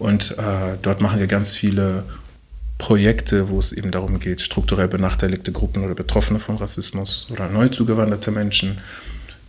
und 0.00 0.32
äh, 0.38 0.78
dort 0.80 1.02
machen 1.02 1.20
wir 1.20 1.26
ganz 1.26 1.54
viele 1.54 2.04
Projekte, 2.78 3.50
wo 3.50 3.58
es 3.58 3.72
eben 3.74 3.90
darum 3.90 4.18
geht, 4.18 4.40
strukturell 4.40 4.88
benachteiligte 4.88 5.52
Gruppen 5.52 5.84
oder 5.84 5.94
Betroffene 5.94 6.40
von 6.40 6.56
Rassismus 6.56 7.28
oder 7.30 7.50
neu 7.50 7.68
zugewanderte 7.68 8.30
Menschen. 8.30 8.78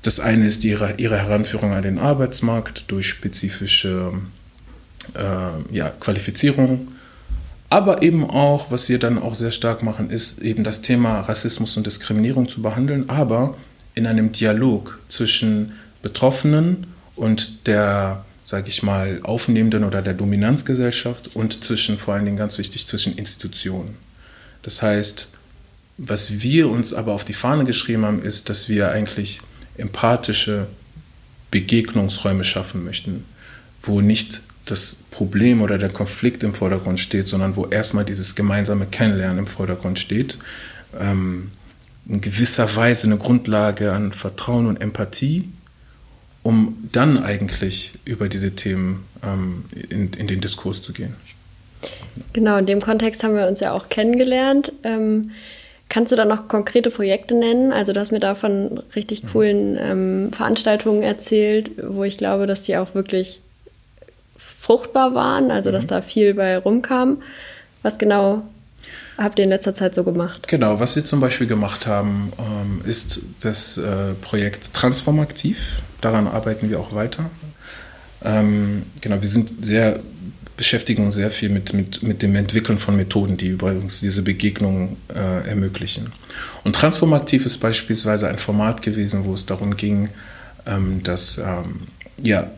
Das 0.02 0.20
eine 0.20 0.46
ist 0.46 0.66
ihre, 0.66 0.96
ihre 0.98 1.18
Heranführung 1.18 1.72
an 1.72 1.84
den 1.84 1.98
Arbeitsmarkt 1.98 2.92
durch 2.92 3.08
spezifische 3.08 4.12
äh, 5.14 5.74
ja, 5.74 5.94
Qualifizierung. 6.02 6.90
Aber 7.70 8.02
eben 8.02 8.30
auch, 8.30 8.72
was 8.72 8.90
wir 8.90 9.00
dann 9.00 9.18
auch 9.20 9.36
sehr 9.36 9.52
stark 9.52 9.84
machen, 9.84 10.10
ist 10.10 10.40
eben 10.40 10.66
das 10.66 10.82
Thema 10.82 11.22
Rassismus 11.22 11.78
und 11.78 11.88
Diskriminierung 11.88 12.50
zu 12.50 12.62
behandeln, 12.62 13.10
aber 13.10 13.56
in 13.96 14.06
einem 14.06 14.34
Dialog 14.34 15.00
zwischen 15.08 15.72
Betroffenen 16.02 16.88
und 17.16 17.68
der, 17.68 18.26
sage 18.52 18.68
ich 18.68 18.84
mal, 18.84 19.22
aufnehmenden 19.24 19.86
oder 19.86 20.02
der 20.02 20.14
Dominanzgesellschaft 20.14 21.36
und 21.38 21.64
zwischen, 21.64 21.98
vor 21.98 22.14
allen 22.14 22.26
Dingen 22.26 22.36
ganz 22.36 22.58
wichtig, 22.58 22.86
zwischen 22.86 23.18
Institutionen. 23.18 23.96
Das 24.62 24.82
heißt, 24.82 25.30
was 25.98 26.42
wir 26.42 26.70
uns 26.70 26.94
aber 26.94 27.14
auf 27.14 27.24
die 27.24 27.32
Fahne 27.34 27.64
geschrieben 27.64 28.04
haben, 28.04 28.22
ist, 28.22 28.50
dass 28.50 28.68
wir 28.68 28.92
eigentlich 28.92 29.40
empathische 29.78 30.68
Begegnungsräume 31.50 32.44
schaffen 32.44 32.84
möchten, 32.84 33.24
wo 33.84 34.02
nicht 34.02 34.42
das 34.66 34.98
Problem 35.12 35.62
oder 35.62 35.78
der 35.78 35.90
Konflikt 35.90 36.44
im 36.44 36.54
Vordergrund 36.54 37.00
steht, 37.00 37.30
sondern 37.30 37.56
wo 37.56 37.68
erstmal 37.68 38.04
dieses 38.04 38.36
gemeinsame 38.36 38.86
Kennenlernen 38.86 39.40
im 39.40 39.48
Vordergrund 39.48 39.98
steht. 39.98 40.38
Ähm, 41.00 41.52
in 42.06 42.20
gewisser 42.20 42.76
Weise 42.76 43.08
eine 43.08 43.18
Grundlage 43.18 43.94
an 43.94 44.12
Vertrauen 44.12 44.68
und 44.68 44.82
Empathie, 44.82 45.48
um 46.44 46.78
dann 46.92 47.22
eigentlich 47.24 47.94
über 48.06 48.28
diese 48.28 48.56
Themen 48.56 49.06
ähm, 49.24 49.66
in, 49.90 50.14
in, 50.14 50.28
den 50.28 50.42
Diskurs 50.42 50.82
zu 50.82 50.94
gehen. 50.94 51.16
Genau, 52.34 52.58
in 52.58 52.66
dem 52.66 52.82
Kontext 52.82 53.24
haben 53.24 53.36
wir 53.36 53.48
uns 53.48 53.60
ja 53.60 53.74
auch 53.74 53.90
kennengelernt. 53.90 54.72
Ähm, 54.84 55.32
kannst 55.90 56.12
du 56.12 56.16
da 56.16 56.26
noch 56.26 56.48
konkrete 56.48 56.90
Projekte 56.90 57.36
nennen? 57.36 57.72
Also 57.72 57.94
du 57.94 58.00
hast 58.00 58.12
mir 58.12 58.20
da 58.20 58.36
von 58.36 58.82
richtig 58.96 59.24
mhm. 59.24 59.28
coolen 59.30 59.78
ähm, 59.80 60.30
Veranstaltungen 60.32 61.04
erzählt, 61.04 61.72
wo 61.84 62.04
ich 62.04 62.18
glaube, 62.18 62.48
dass 62.48 62.62
die 62.62 62.78
auch 62.78 62.96
wirklich 62.96 63.42
fruchtbar 64.38 65.14
waren, 65.14 65.52
also 65.52 65.72
dass 65.72 65.86
mhm. 65.86 65.90
da 65.90 66.02
viel 66.02 66.34
bei 66.34 66.58
rumkam. 66.58 67.22
Was 67.84 67.98
genau 67.98 68.44
habt 69.18 69.40
ihr 69.40 69.44
in 69.44 69.50
letzter 69.50 69.76
Zeit 69.76 69.96
so 69.96 70.04
gemacht? 70.04 70.48
Genau, 70.48 70.80
was 70.80 70.96
wir 70.96 71.06
zum 71.06 71.20
Beispiel 71.20 71.48
gemacht 71.48 71.88
haben, 71.88 72.32
ähm, 72.40 72.82
ist 72.86 73.22
das 73.42 73.78
äh, 73.78 74.14
Projekt 74.22 74.74
Transformaktiv. 74.74 75.82
Daran 76.02 76.28
arbeiten 76.28 76.70
wir 76.70 76.80
auch 76.80 76.94
weiter. 76.94 77.30
Ähm, 78.24 78.84
genau, 79.02 79.22
wir 79.22 79.30
sind 79.30 79.66
sehr 79.66 80.00
beschäftigen 80.62 81.06
uns 81.06 81.16
sehr 81.16 81.32
viel 81.32 81.50
mit, 81.50 81.74
mit, 81.74 82.04
mit 82.04 82.22
dem 82.22 82.36
Entwickeln 82.36 82.78
von 82.78 82.96
Methoden, 82.96 83.36
die 83.36 83.48
übrigens 83.48 84.00
diese 84.00 84.22
Begegnungen 84.22 84.98
äh, 85.10 85.50
ermöglichen. 85.50 86.12
Und 86.64 86.76
Transformaktiv 86.76 87.48
ist 87.48 87.58
beispielsweise 87.58 88.28
ein 88.28 88.38
Format 88.38 88.84
gewesen, 88.84 89.26
wo 89.26 89.34
es 89.34 89.48
darum 89.48 89.76
ging, 89.76 90.10
ähm, 90.68 91.02
dass 91.02 91.40
ähm, 91.40 91.88
ja, 92.22 92.52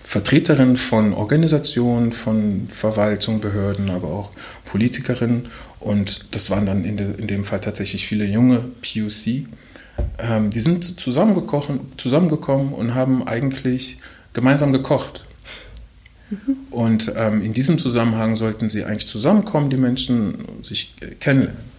Vertreterinnen 0.00 0.78
von 0.78 1.12
Organisationen, 1.12 2.12
von 2.12 2.68
Verwaltung, 2.70 3.42
Behörden, 3.42 3.90
aber 3.90 4.08
auch 4.08 4.30
Politikerinnen. 4.64 5.48
Und 5.80 6.34
das 6.34 6.50
waren 6.50 6.66
dann 6.66 6.84
in, 6.84 6.96
de, 6.96 7.18
in 7.18 7.26
dem 7.26 7.44
Fall 7.44 7.60
tatsächlich 7.60 8.06
viele 8.06 8.24
junge 8.26 8.58
PUC. 8.82 9.46
Ähm, 10.18 10.50
die 10.50 10.60
sind 10.60 11.00
zusammengekommen 11.00 12.72
und 12.72 12.94
haben 12.94 13.26
eigentlich 13.26 13.96
gemeinsam 14.32 14.72
gekocht. 14.72 15.24
Mhm. 16.30 16.56
Und 16.70 17.12
ähm, 17.16 17.42
in 17.42 17.54
diesem 17.54 17.78
Zusammenhang 17.78 18.36
sollten 18.36 18.68
sie 18.68 18.84
eigentlich 18.84 19.08
zusammenkommen, 19.08 19.70
die 19.70 19.76
Menschen 19.76 20.44
sich 20.62 20.94
kennenlernen. 21.18 21.70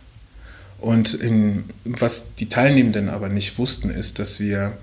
Und 0.79 1.13
in, 1.13 1.65
was 1.85 2.33
die 2.33 2.49
Teilnehmenden 2.49 3.07
aber 3.07 3.29
nicht 3.29 3.59
wussten, 3.59 3.91
ist, 3.91 4.17
dass 4.17 4.39
wir 4.39 4.73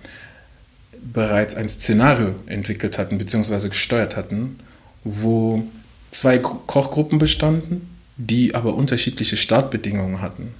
bereits 1.12 1.56
ein 1.56 1.68
Szenario 1.68 2.36
entwickelt 2.46 2.98
hatten 2.98 3.18
bzw. 3.18 3.68
gesteuert 3.68 4.16
hatten, 4.16 4.60
wo 5.02 5.64
zwei 6.12 6.38
Kochgruppen 6.38 7.18
bestanden, 7.18 7.87
die 8.18 8.54
aber 8.54 8.74
unterschiedliche 8.74 9.36
Startbedingungen 9.36 10.20
hatten. 10.20 10.52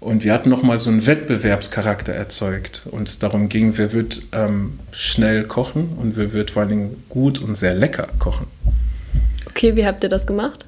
Und 0.00 0.22
wir 0.22 0.32
hatten 0.32 0.48
nochmal 0.48 0.78
so 0.78 0.90
einen 0.90 1.06
Wettbewerbscharakter 1.06 2.12
erzeugt. 2.12 2.86
Und 2.90 3.08
es 3.08 3.18
darum 3.18 3.48
ging, 3.48 3.78
wer 3.78 3.92
wird 3.92 4.22
ähm, 4.32 4.78
schnell 4.92 5.44
kochen 5.44 5.90
und 5.96 6.16
wer 6.16 6.32
wird 6.32 6.52
vor 6.52 6.62
allen 6.62 6.70
Dingen 6.70 7.02
gut 7.08 7.40
und 7.40 7.56
sehr 7.56 7.74
lecker 7.74 8.08
kochen. 8.18 8.46
Okay, 9.46 9.74
wie 9.74 9.86
habt 9.86 10.04
ihr 10.04 10.08
das 10.08 10.26
gemacht? 10.26 10.64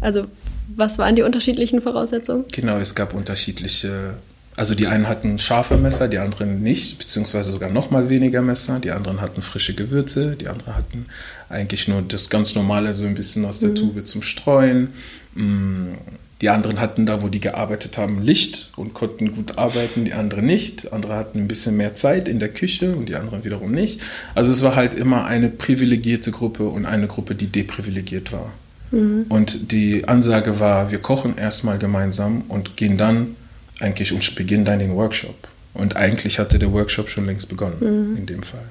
Also, 0.00 0.26
was 0.74 0.98
waren 0.98 1.14
die 1.14 1.22
unterschiedlichen 1.22 1.80
Voraussetzungen? 1.80 2.46
Genau, 2.50 2.78
es 2.78 2.94
gab 2.94 3.14
unterschiedliche 3.14 4.14
also 4.56 4.74
die 4.74 4.86
einen 4.86 5.08
hatten 5.08 5.38
scharfe 5.38 5.76
Messer, 5.76 6.08
die 6.08 6.18
anderen 6.18 6.62
nicht, 6.62 6.98
beziehungsweise 6.98 7.50
sogar 7.50 7.70
noch 7.70 7.90
mal 7.90 8.08
weniger 8.08 8.40
Messer. 8.40 8.78
Die 8.78 8.92
anderen 8.92 9.20
hatten 9.20 9.42
frische 9.42 9.74
Gewürze, 9.74 10.36
die 10.36 10.48
anderen 10.48 10.76
hatten 10.76 11.06
eigentlich 11.48 11.88
nur 11.88 12.02
das 12.02 12.30
ganz 12.30 12.54
normale, 12.54 12.94
so 12.94 13.04
ein 13.04 13.14
bisschen 13.14 13.44
aus 13.44 13.60
der 13.60 13.70
mhm. 13.70 13.74
Tube 13.74 14.06
zum 14.06 14.22
Streuen. 14.22 14.90
Mm, 15.34 15.94
die 16.40 16.50
anderen 16.50 16.78
hatten 16.78 17.06
da, 17.06 17.22
wo 17.22 17.28
die 17.28 17.40
gearbeitet 17.40 17.96
haben, 17.98 18.22
Licht 18.22 18.70
und 18.76 18.94
konnten 18.94 19.34
gut 19.34 19.58
arbeiten, 19.58 20.04
die 20.04 20.12
anderen 20.12 20.46
nicht. 20.46 20.92
Andere 20.92 21.16
hatten 21.16 21.38
ein 21.38 21.48
bisschen 21.48 21.76
mehr 21.76 21.94
Zeit 21.94 22.28
in 22.28 22.38
der 22.38 22.50
Küche 22.50 22.94
und 22.94 23.08
die 23.08 23.16
anderen 23.16 23.44
wiederum 23.44 23.72
nicht. 23.72 24.02
Also 24.34 24.52
es 24.52 24.62
war 24.62 24.76
halt 24.76 24.94
immer 24.94 25.24
eine 25.24 25.48
privilegierte 25.48 26.30
Gruppe 26.30 26.68
und 26.68 26.86
eine 26.86 27.06
Gruppe, 27.06 27.34
die 27.34 27.46
deprivilegiert 27.46 28.32
war. 28.32 28.52
Mhm. 28.90 29.26
Und 29.28 29.72
die 29.72 30.06
Ansage 30.06 30.60
war, 30.60 30.90
wir 30.90 30.98
kochen 30.98 31.38
erstmal 31.38 31.78
gemeinsam 31.78 32.42
und 32.48 32.76
gehen 32.76 32.96
dann 32.96 33.36
eigentlich 33.80 34.12
und 34.12 34.34
beginnen 34.34 34.64
dann 34.64 34.78
den 34.78 34.94
Workshop. 34.94 35.48
Und 35.72 35.96
eigentlich 35.96 36.38
hatte 36.38 36.58
der 36.58 36.72
Workshop 36.72 37.08
schon 37.08 37.26
längst 37.26 37.48
begonnen, 37.48 37.76
mhm. 38.12 38.16
in 38.16 38.26
dem 38.26 38.42
Fall. 38.42 38.70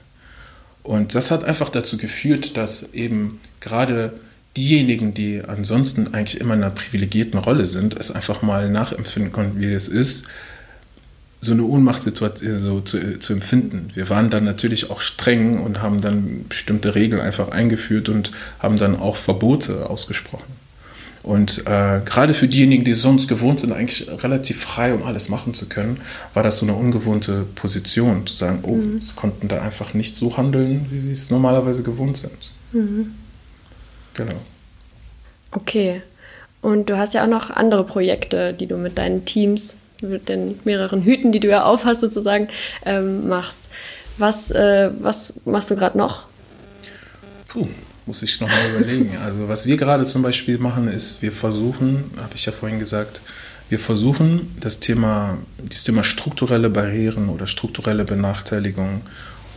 Und 0.83 1.15
das 1.15 1.31
hat 1.31 1.43
einfach 1.43 1.69
dazu 1.69 1.97
geführt, 1.97 2.57
dass 2.57 2.93
eben 2.93 3.39
gerade 3.59 4.13
diejenigen, 4.55 5.13
die 5.13 5.41
ansonsten 5.41 6.13
eigentlich 6.13 6.39
immer 6.39 6.53
in 6.53 6.63
einer 6.63 6.71
privilegierten 6.71 7.39
Rolle 7.39 7.65
sind, 7.65 7.95
es 7.95 8.11
einfach 8.11 8.41
mal 8.41 8.69
nachempfinden 8.69 9.31
konnten, 9.31 9.59
wie 9.59 9.71
es 9.73 9.89
ist, 9.89 10.27
so 11.41 11.53
eine 11.53 11.63
Ohnmachtssituation 11.63 12.57
so 12.57 12.79
zu, 12.79 13.19
zu 13.19 13.33
empfinden. 13.33 13.91
Wir 13.93 14.09
waren 14.09 14.29
dann 14.29 14.45
natürlich 14.45 14.89
auch 14.89 15.01
streng 15.01 15.59
und 15.59 15.81
haben 15.81 15.99
dann 15.99 16.45
bestimmte 16.47 16.95
Regeln 16.95 17.21
einfach 17.21 17.49
eingeführt 17.49 18.07
und 18.07 18.31
haben 18.59 18.77
dann 18.77 18.97
auch 18.97 19.17
Verbote 19.17 19.89
ausgesprochen. 19.89 20.62
Und 21.23 21.59
äh, 21.67 22.01
gerade 22.03 22.33
für 22.33 22.49
diejenigen, 22.49 22.83
die 22.83 22.93
sonst 22.93 23.29
gewohnt 23.29 23.61
sind, 23.61 23.71
eigentlich 23.71 24.09
relativ 24.23 24.61
frei, 24.61 24.93
um 24.93 25.03
alles 25.03 25.29
machen 25.29 25.53
zu 25.53 25.69
können, 25.69 26.01
war 26.33 26.43
das 26.43 26.57
so 26.57 26.65
eine 26.65 26.75
ungewohnte 26.75 27.45
Position, 27.55 28.27
zu 28.27 28.35
sagen, 28.35 28.59
oh, 28.63 28.75
mhm. 28.75 28.99
sie 28.99 29.13
konnten 29.15 29.47
da 29.47 29.61
einfach 29.61 29.93
nicht 29.93 30.17
so 30.17 30.35
handeln, 30.35 30.87
wie 30.89 30.99
sie 30.99 31.13
es 31.13 31.31
normalerweise 31.31 31.81
gewohnt 31.81 32.17
sind. 32.17 32.51
Mhm. 32.73 33.13
Genau. 34.15 34.35
Okay. 35.51 36.01
Und 36.61 36.89
du 36.89 36.97
hast 36.97 37.13
ja 37.13 37.23
auch 37.23 37.29
noch 37.29 37.49
andere 37.49 37.85
Projekte, 37.85 38.53
die 38.53 38.67
du 38.67 38.77
mit 38.77 38.97
deinen 38.97 39.23
Teams, 39.23 39.77
mit 40.01 40.27
den 40.27 40.59
mehreren 40.65 41.03
Hüten, 41.03 41.31
die 41.31 41.39
du 41.39 41.47
ja 41.47 41.63
aufhast, 41.63 42.01
sozusagen, 42.01 42.49
ähm, 42.85 43.29
machst. 43.29 43.69
Was, 44.17 44.51
äh, 44.51 44.91
was 44.99 45.33
machst 45.45 45.71
du 45.71 45.75
gerade 45.75 45.97
noch? 45.97 46.23
Puh, 47.47 47.67
muss 48.05 48.21
ich 48.21 48.39
nochmal 48.39 48.69
überlegen. 48.75 49.17
Also 49.17 49.47
was 49.47 49.65
wir 49.65 49.77
gerade 49.77 50.05
zum 50.05 50.21
Beispiel 50.21 50.57
machen, 50.57 50.87
ist, 50.87 51.21
wir 51.21 51.31
versuchen, 51.31 52.11
habe 52.17 52.35
ich 52.35 52.45
ja 52.45 52.51
vorhin 52.51 52.79
gesagt, 52.79 53.21
wir 53.69 53.79
versuchen 53.79 54.55
das 54.59 54.79
Thema, 54.79 55.37
das 55.57 55.83
Thema 55.83 56.03
strukturelle 56.03 56.69
Barrieren 56.69 57.29
oder 57.29 57.47
strukturelle 57.47 58.03
Benachteiligung, 58.03 59.01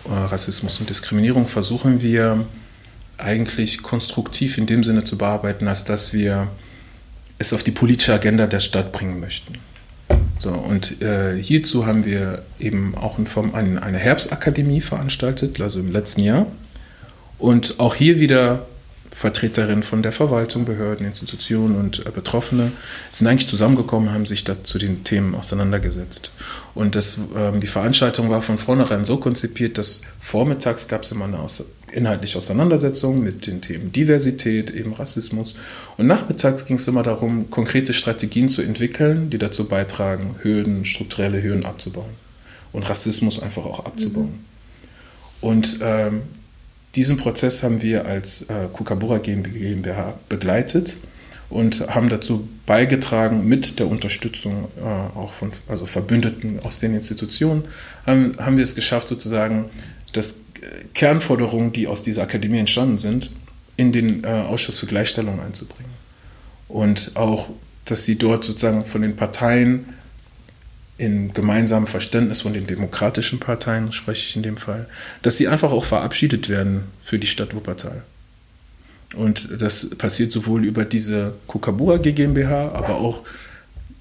äh, 0.07 0.13
Rassismus 0.13 0.81
und 0.81 0.89
Diskriminierung 0.89 1.47
versuchen 1.47 2.01
wir 2.03 2.45
eigentlich 3.19 3.83
konstruktiv 3.83 4.59
in 4.59 4.67
dem 4.67 4.85
Sinne 4.85 5.05
zu 5.05 5.19
bearbeiten, 5.19 5.69
als 5.69 5.85
dass 5.85 6.13
wir 6.13 6.49
es 7.39 7.53
auf 7.53 7.63
die 7.63 7.71
politische 7.71 8.15
Agenda 8.15 8.47
der 8.47 8.61
Stadt 8.61 8.93
bringen 8.93 9.21
möchten. 9.21 9.55
So, 10.39 10.51
und 10.51 11.03
äh, 11.03 11.37
hierzu 11.41 11.87
haben 11.87 12.05
wir 12.05 12.43
eben 12.61 12.95
auch 12.95 13.19
in 13.19 13.27
Form 13.27 13.55
eine, 13.55 13.83
eine 13.83 13.99
Herbstakademie 13.99 14.81
veranstaltet, 14.81 15.61
also 15.61 15.81
im 15.81 15.91
letzten 15.91 16.23
Jahr. 16.23 16.47
Und 17.39 17.79
auch 17.79 17.95
hier 17.95 18.19
wieder 18.19 18.67
Vertreterinnen 19.17 19.83
von 19.83 20.03
der 20.03 20.13
Verwaltung, 20.13 20.67
Behörden, 20.67 21.07
Institutionen 21.07 21.75
und 21.77 22.05
äh, 22.05 22.11
Betroffene 22.11 22.73
sind 23.11 23.27
eigentlich 23.27 23.49
zusammengekommen, 23.49 24.13
haben 24.13 24.27
sich 24.27 24.45
da 24.45 24.63
zu 24.63 24.77
den 24.77 25.05
Themen 25.05 25.35
auseinandergesetzt. 25.35 26.33
Und 26.75 26.95
das, 26.95 27.19
ähm, 27.35 27.59
die 27.61 27.67
Veranstaltung 27.67 28.29
war 28.29 28.43
von 28.43 28.59
vornherein 28.59 29.07
so 29.07 29.17
konzipiert, 29.17 29.79
dass 29.79 30.03
vormittags 30.21 30.87
gab 30.87 31.05
es 31.05 31.13
immer 31.13 31.25
eine 31.25 31.39
aus 31.39 31.65
inhaltliche 31.93 32.37
Auseinandersetzung 32.37 33.23
mit 33.23 33.47
den 33.47 33.63
Themen 33.63 33.91
Diversität, 33.91 34.71
eben 34.71 34.93
Rassismus. 34.93 35.55
Und 35.97 36.07
nachmittags 36.07 36.67
ging 36.67 36.77
es 36.77 36.87
immer 36.87 37.03
darum, 37.03 37.51
konkrete 37.51 37.95
Strategien 37.95 38.51
zu 38.51 38.61
entwickeln, 38.61 39.31
die 39.31 39.39
dazu 39.39 39.65
beitragen, 39.65 40.35
Hürden, 40.43 40.85
strukturelle 40.85 41.43
Hürden 41.43 41.65
abzubauen 41.65 42.11
und 42.73 42.87
Rassismus 42.87 43.43
einfach 43.43 43.65
auch 43.65 43.87
abzubauen. 43.87 44.45
Mhm. 45.41 45.49
Und 45.49 45.79
ähm, 45.81 46.23
diesen 46.97 47.19
Prozess 47.19 47.63
haben 47.63 47.83
wir 47.83 48.07
als 48.07 48.43
äh, 48.43 48.69
Kukabura 48.73 49.19
GmbH 49.19 50.15
begleitet 50.29 50.97
und 51.49 51.87
haben 51.89 52.09
dazu 52.09 52.49
beigetragen, 52.65 53.47
mit 53.47 53.79
der 53.79 53.89
Unterstützung 53.89 54.69
äh, 54.79 54.83
auch 54.83 55.33
von 55.33 55.53
also 55.69 55.87
Verbündeten 55.87 56.59
aus 56.65 56.81
den 56.81 56.95
Institutionen, 56.95 57.65
haben, 58.07 58.37
haben 58.39 58.57
wir 58.57 58.65
es 58.65 58.75
geschafft, 58.75 59.09
sozusagen 59.09 59.67
das 60.13 60.41
Kernforderungen, 60.95 61.73
die 61.73 61.87
aus 61.87 62.03
dieser 62.03 62.23
Akademie 62.23 62.59
entstanden 62.59 62.99
sind, 62.99 63.31
in 63.77 63.93
den 63.93 64.25
äh, 64.25 64.29
Ausschuss 64.29 64.79
für 64.79 64.87
Gleichstellung 64.87 65.41
einzubringen. 65.41 65.93
Und 66.69 67.13
auch, 67.15 67.51
dass 67.85 68.05
sie 68.05 68.17
dort 68.17 68.43
sozusagen 68.43 68.85
von 68.85 69.03
den 69.03 69.15
Parteien 69.15 69.87
in 70.99 71.33
gemeinsamem 71.35 71.87
Verständnis 71.87 72.41
von 72.41 72.55
den 72.55 72.67
demokratischen 72.67 73.39
Parteien, 73.39 73.93
spreche 73.93 74.27
ich 74.27 74.37
in 74.37 74.43
dem 74.43 74.57
Fall, 74.57 74.87
dass 75.23 75.37
sie 75.37 75.49
einfach 75.49 75.73
auch 75.73 75.85
verabschiedet 75.85 76.49
werden 76.49 76.85
für 77.05 77.19
die 77.19 77.27
Stadt 77.27 77.55
Wuppertal. 77.55 78.03
Und 79.15 79.61
das 79.61 79.91
passiert 79.91 80.33
sowohl 80.33 80.65
über 80.65 80.85
diese 80.85 81.35
Kukabura 81.47 81.99
GmbH, 81.99 82.73
aber 82.73 82.97
auch 82.97 83.23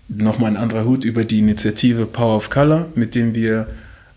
nochmal 0.07 0.51
ein 0.51 0.57
anderer 0.57 0.85
Hut 0.85 1.03
über 1.05 1.23
die 1.23 1.39
Initiative 1.39 2.05
Power 2.05 2.37
of 2.37 2.49
Color, 2.49 2.87
mit 2.95 3.15
dem 3.15 3.35
wir 3.35 3.67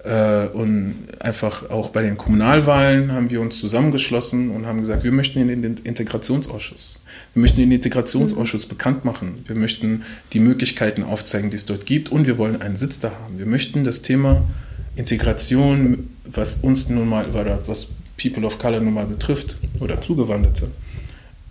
und 0.09 0.95
einfach 1.21 1.69
auch 1.69 1.91
bei 1.91 2.03
den 2.03 2.17
Kommunalwahlen 2.17 3.13
haben 3.13 3.29
wir 3.29 3.41
uns 3.43 3.61
zusammengeschlossen 3.61 4.51
und 4.51 4.67
haben 4.67 4.81
gesagt, 4.81 5.05
wir 5.05 5.13
möchten 5.13 5.49
in 5.49 5.63
den 5.63 5.77
Integrationsausschuss. 5.77 7.03
Wir 7.35 7.41
möchten 7.43 7.61
den 7.61 7.73
Integrationsausschuss 7.73 8.67
mhm. 8.67 8.71
bekannt 8.71 9.05
machen. 9.05 9.45
Wir 9.47 9.55
möchten 9.55 10.03
die 10.33 10.41
Möglichkeiten 10.41 11.03
aufzeigen, 11.03 11.51
die 11.51 11.57
es 11.57 11.67
dort 11.67 11.85
gibt 11.85 12.11
und 12.11 12.27
wir 12.27 12.39
wollen 12.39 12.63
einen 12.63 12.77
Sitz 12.77 13.01
da 13.01 13.11
haben. 13.11 13.39
Wir 13.39 13.47
möchten 13.47 13.85
das 13.85 14.01
Thema 14.01 14.45
Integration, 14.97 16.09
was 16.25 16.57
uns 16.57 16.89
nun 16.89 17.09
mal, 17.09 17.27
oder 17.31 17.61
was 17.67 17.93
People 18.21 18.45
of 18.45 18.59
Color 18.59 18.81
nun 18.81 18.95
mal 18.95 19.07
betrifft 19.07 19.59
oder 19.79 20.01
Zugewanderte, 20.01 20.71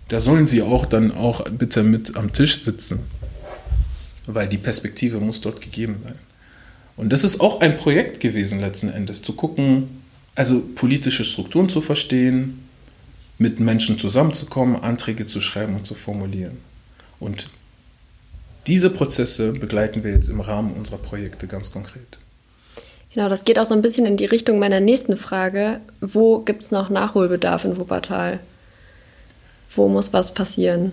da 0.08 0.20
sollen 0.20 0.46
sie 0.46 0.62
auch 0.62 0.84
dann 0.86 1.12
auch 1.12 1.48
bitte 1.48 1.82
mit 1.82 2.16
am 2.16 2.32
Tisch 2.32 2.62
sitzen, 2.62 3.00
weil 4.26 4.48
die 4.48 4.58
Perspektive 4.58 5.20
muss 5.20 5.40
dort 5.40 5.60
gegeben 5.60 5.96
sein. 6.02 6.14
Und 6.98 7.12
das 7.12 7.22
ist 7.24 7.40
auch 7.40 7.60
ein 7.60 7.78
Projekt 7.78 8.18
gewesen 8.18 8.60
letzten 8.60 8.90
Endes, 8.90 9.22
zu 9.22 9.32
gucken, 9.32 10.02
also 10.34 10.60
politische 10.74 11.24
Strukturen 11.24 11.68
zu 11.68 11.80
verstehen, 11.80 12.64
mit 13.38 13.60
Menschen 13.60 13.98
zusammenzukommen, 13.98 14.82
Anträge 14.82 15.24
zu 15.24 15.40
schreiben 15.40 15.76
und 15.76 15.86
zu 15.86 15.94
formulieren. 15.94 16.58
Und 17.20 17.48
diese 18.66 18.90
Prozesse 18.90 19.52
begleiten 19.52 20.02
wir 20.02 20.10
jetzt 20.10 20.28
im 20.28 20.40
Rahmen 20.40 20.72
unserer 20.72 20.98
Projekte 20.98 21.46
ganz 21.46 21.70
konkret. 21.70 22.18
Genau, 23.14 23.28
das 23.28 23.44
geht 23.44 23.60
auch 23.60 23.64
so 23.64 23.74
ein 23.74 23.82
bisschen 23.82 24.04
in 24.04 24.16
die 24.16 24.26
Richtung 24.26 24.58
meiner 24.58 24.80
nächsten 24.80 25.16
Frage. 25.16 25.80
Wo 26.00 26.40
gibt 26.40 26.64
es 26.64 26.72
noch 26.72 26.90
Nachholbedarf 26.90 27.64
in 27.64 27.78
Wuppertal? 27.78 28.40
Wo 29.70 29.88
muss 29.88 30.12
was 30.12 30.34
passieren? 30.34 30.92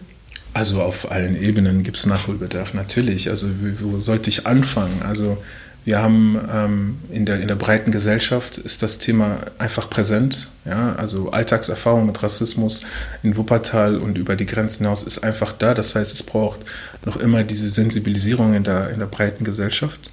Also 0.54 0.82
auf 0.82 1.12
allen 1.12 1.36
Ebenen 1.36 1.84
gibt 1.84 1.98
es 1.98 2.06
Nachholbedarf, 2.06 2.76
natürlich. 2.76 3.30
Also 3.30 3.50
wo 3.82 4.00
sollte 4.00 4.30
ich 4.30 4.46
anfangen? 4.46 5.02
Also 5.02 5.38
wir 5.86 6.02
haben 6.02 6.40
ähm, 6.52 6.98
in, 7.12 7.28
der, 7.28 7.40
in 7.40 7.48
der 7.48 7.56
breiten 7.56 7.92
Gesellschaft 7.92 8.58
ist 8.58 8.82
das 8.82 8.98
Thema 8.98 9.42
einfach 9.60 9.88
präsent. 9.88 10.50
Ja? 10.66 10.96
Also 10.96 11.30
Alltagserfahrung 11.30 12.08
mit 12.08 12.24
Rassismus 12.24 12.82
in 13.22 13.38
Wuppertal 13.38 14.00
und 14.00 14.18
über 14.18 14.36
die 14.36 14.48
Grenzen 14.48 14.80
hinaus 14.80 15.04
ist 15.04 15.20
einfach 15.24 15.54
da. 15.54 15.76
Das 15.76 15.96
heißt, 15.96 16.12
es 16.12 16.24
braucht 16.24 16.62
noch 17.06 17.18
immer 17.18 17.44
diese 17.44 17.70
Sensibilisierung 17.70 18.56
in 18.56 18.64
der, 18.64 18.90
in 18.90 18.98
der 18.98 19.06
breiten 19.06 19.44
Gesellschaft. 19.44 20.12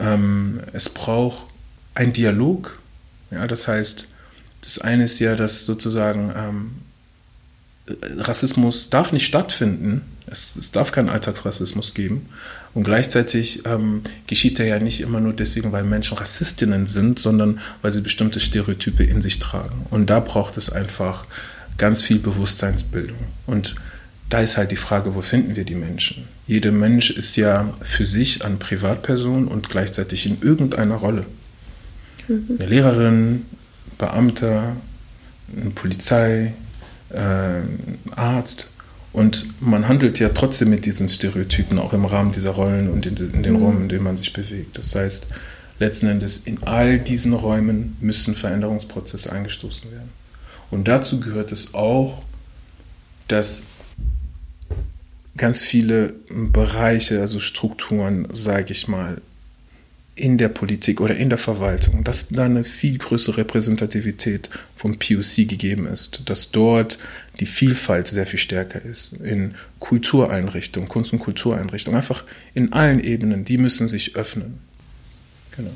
Ähm, 0.00 0.60
es 0.72 0.88
braucht 0.88 1.44
einen 1.94 2.14
Dialog. 2.14 2.78
Ja? 3.30 3.46
Das 3.46 3.68
heißt, 3.68 4.08
das 4.62 4.78
eine 4.78 5.04
ist 5.04 5.18
ja, 5.18 5.36
dass 5.36 5.66
sozusagen 5.66 6.32
ähm, 6.34 6.70
Rassismus 8.16 8.88
darf 8.88 9.12
nicht 9.12 9.26
stattfinden. 9.26 10.02
Es, 10.26 10.56
es 10.56 10.72
darf 10.72 10.92
keinen 10.92 11.08
Alltagsrassismus 11.08 11.94
geben. 11.94 12.26
Und 12.74 12.84
gleichzeitig 12.84 13.64
ähm, 13.64 14.02
geschieht 14.26 14.58
er 14.60 14.66
ja 14.66 14.78
nicht 14.78 15.00
immer 15.00 15.20
nur 15.20 15.32
deswegen, 15.32 15.72
weil 15.72 15.84
Menschen 15.84 16.18
Rassistinnen 16.18 16.86
sind, 16.86 17.18
sondern 17.18 17.60
weil 17.82 17.90
sie 17.90 18.00
bestimmte 18.00 18.40
Stereotype 18.40 19.02
in 19.04 19.22
sich 19.22 19.38
tragen. 19.38 19.86
Und 19.90 20.10
da 20.10 20.20
braucht 20.20 20.56
es 20.56 20.70
einfach 20.70 21.24
ganz 21.78 22.02
viel 22.02 22.18
Bewusstseinsbildung. 22.18 23.18
Und 23.46 23.76
da 24.28 24.40
ist 24.40 24.56
halt 24.56 24.72
die 24.72 24.76
Frage, 24.76 25.14
wo 25.14 25.22
finden 25.22 25.56
wir 25.56 25.64
die 25.64 25.74
Menschen? 25.74 26.24
Jeder 26.46 26.72
Mensch 26.72 27.10
ist 27.10 27.36
ja 27.36 27.72
für 27.82 28.04
sich 28.04 28.44
eine 28.44 28.56
Privatperson 28.56 29.46
und 29.46 29.68
gleichzeitig 29.68 30.26
in 30.26 30.42
irgendeiner 30.42 30.96
Rolle. 30.96 31.24
Mhm. 32.28 32.56
Eine 32.58 32.66
Lehrerin, 32.66 33.46
Beamter, 33.98 34.76
eine 35.56 35.70
Polizei, 35.70 36.54
äh, 37.10 37.60
Arzt. 38.14 38.70
Und 39.16 39.62
man 39.62 39.88
handelt 39.88 40.18
ja 40.18 40.28
trotzdem 40.28 40.68
mit 40.68 40.84
diesen 40.84 41.08
Stereotypen, 41.08 41.78
auch 41.78 41.94
im 41.94 42.04
Rahmen 42.04 42.32
dieser 42.32 42.50
Rollen 42.50 42.90
und 42.90 43.06
in, 43.06 43.16
in 43.16 43.42
den 43.42 43.54
mhm. 43.54 43.62
Räumen, 43.62 43.82
in 43.84 43.88
denen 43.88 44.04
man 44.04 44.18
sich 44.18 44.34
bewegt. 44.34 44.76
Das 44.76 44.94
heißt, 44.94 45.26
letzten 45.78 46.08
Endes 46.08 46.36
in 46.36 46.62
all 46.64 46.98
diesen 46.98 47.32
Räumen 47.32 47.96
müssen 48.02 48.34
Veränderungsprozesse 48.34 49.32
eingestoßen 49.32 49.90
werden. 49.90 50.10
Und 50.70 50.86
dazu 50.86 51.18
gehört 51.18 51.50
es 51.50 51.72
auch, 51.72 52.24
dass 53.26 53.62
ganz 55.38 55.62
viele 55.62 56.12
Bereiche, 56.28 57.22
also 57.22 57.38
Strukturen, 57.38 58.28
sage 58.32 58.70
ich 58.72 58.86
mal, 58.86 59.22
in 60.16 60.38
der 60.38 60.48
Politik 60.48 61.02
oder 61.02 61.14
in 61.14 61.28
der 61.28 61.38
Verwaltung, 61.38 62.02
dass 62.02 62.28
da 62.30 62.46
eine 62.46 62.64
viel 62.64 62.96
größere 62.96 63.36
Repräsentativität 63.36 64.48
vom 64.74 64.98
POC 64.98 65.46
gegeben 65.46 65.86
ist, 65.86 66.22
dass 66.24 66.50
dort 66.50 66.98
die 67.38 67.44
Vielfalt 67.44 68.08
sehr 68.08 68.26
viel 68.26 68.38
stärker 68.38 68.82
ist 68.82 69.12
in 69.12 69.54
Kultureinrichtungen, 69.78 70.88
Kunst- 70.88 71.12
und 71.12 71.18
Kultureinrichtungen, 71.18 71.98
einfach 71.98 72.24
in 72.54 72.72
allen 72.72 72.98
Ebenen, 72.98 73.44
die 73.44 73.58
müssen 73.58 73.88
sich 73.88 74.16
öffnen. 74.16 74.58
Genau. 75.54 75.70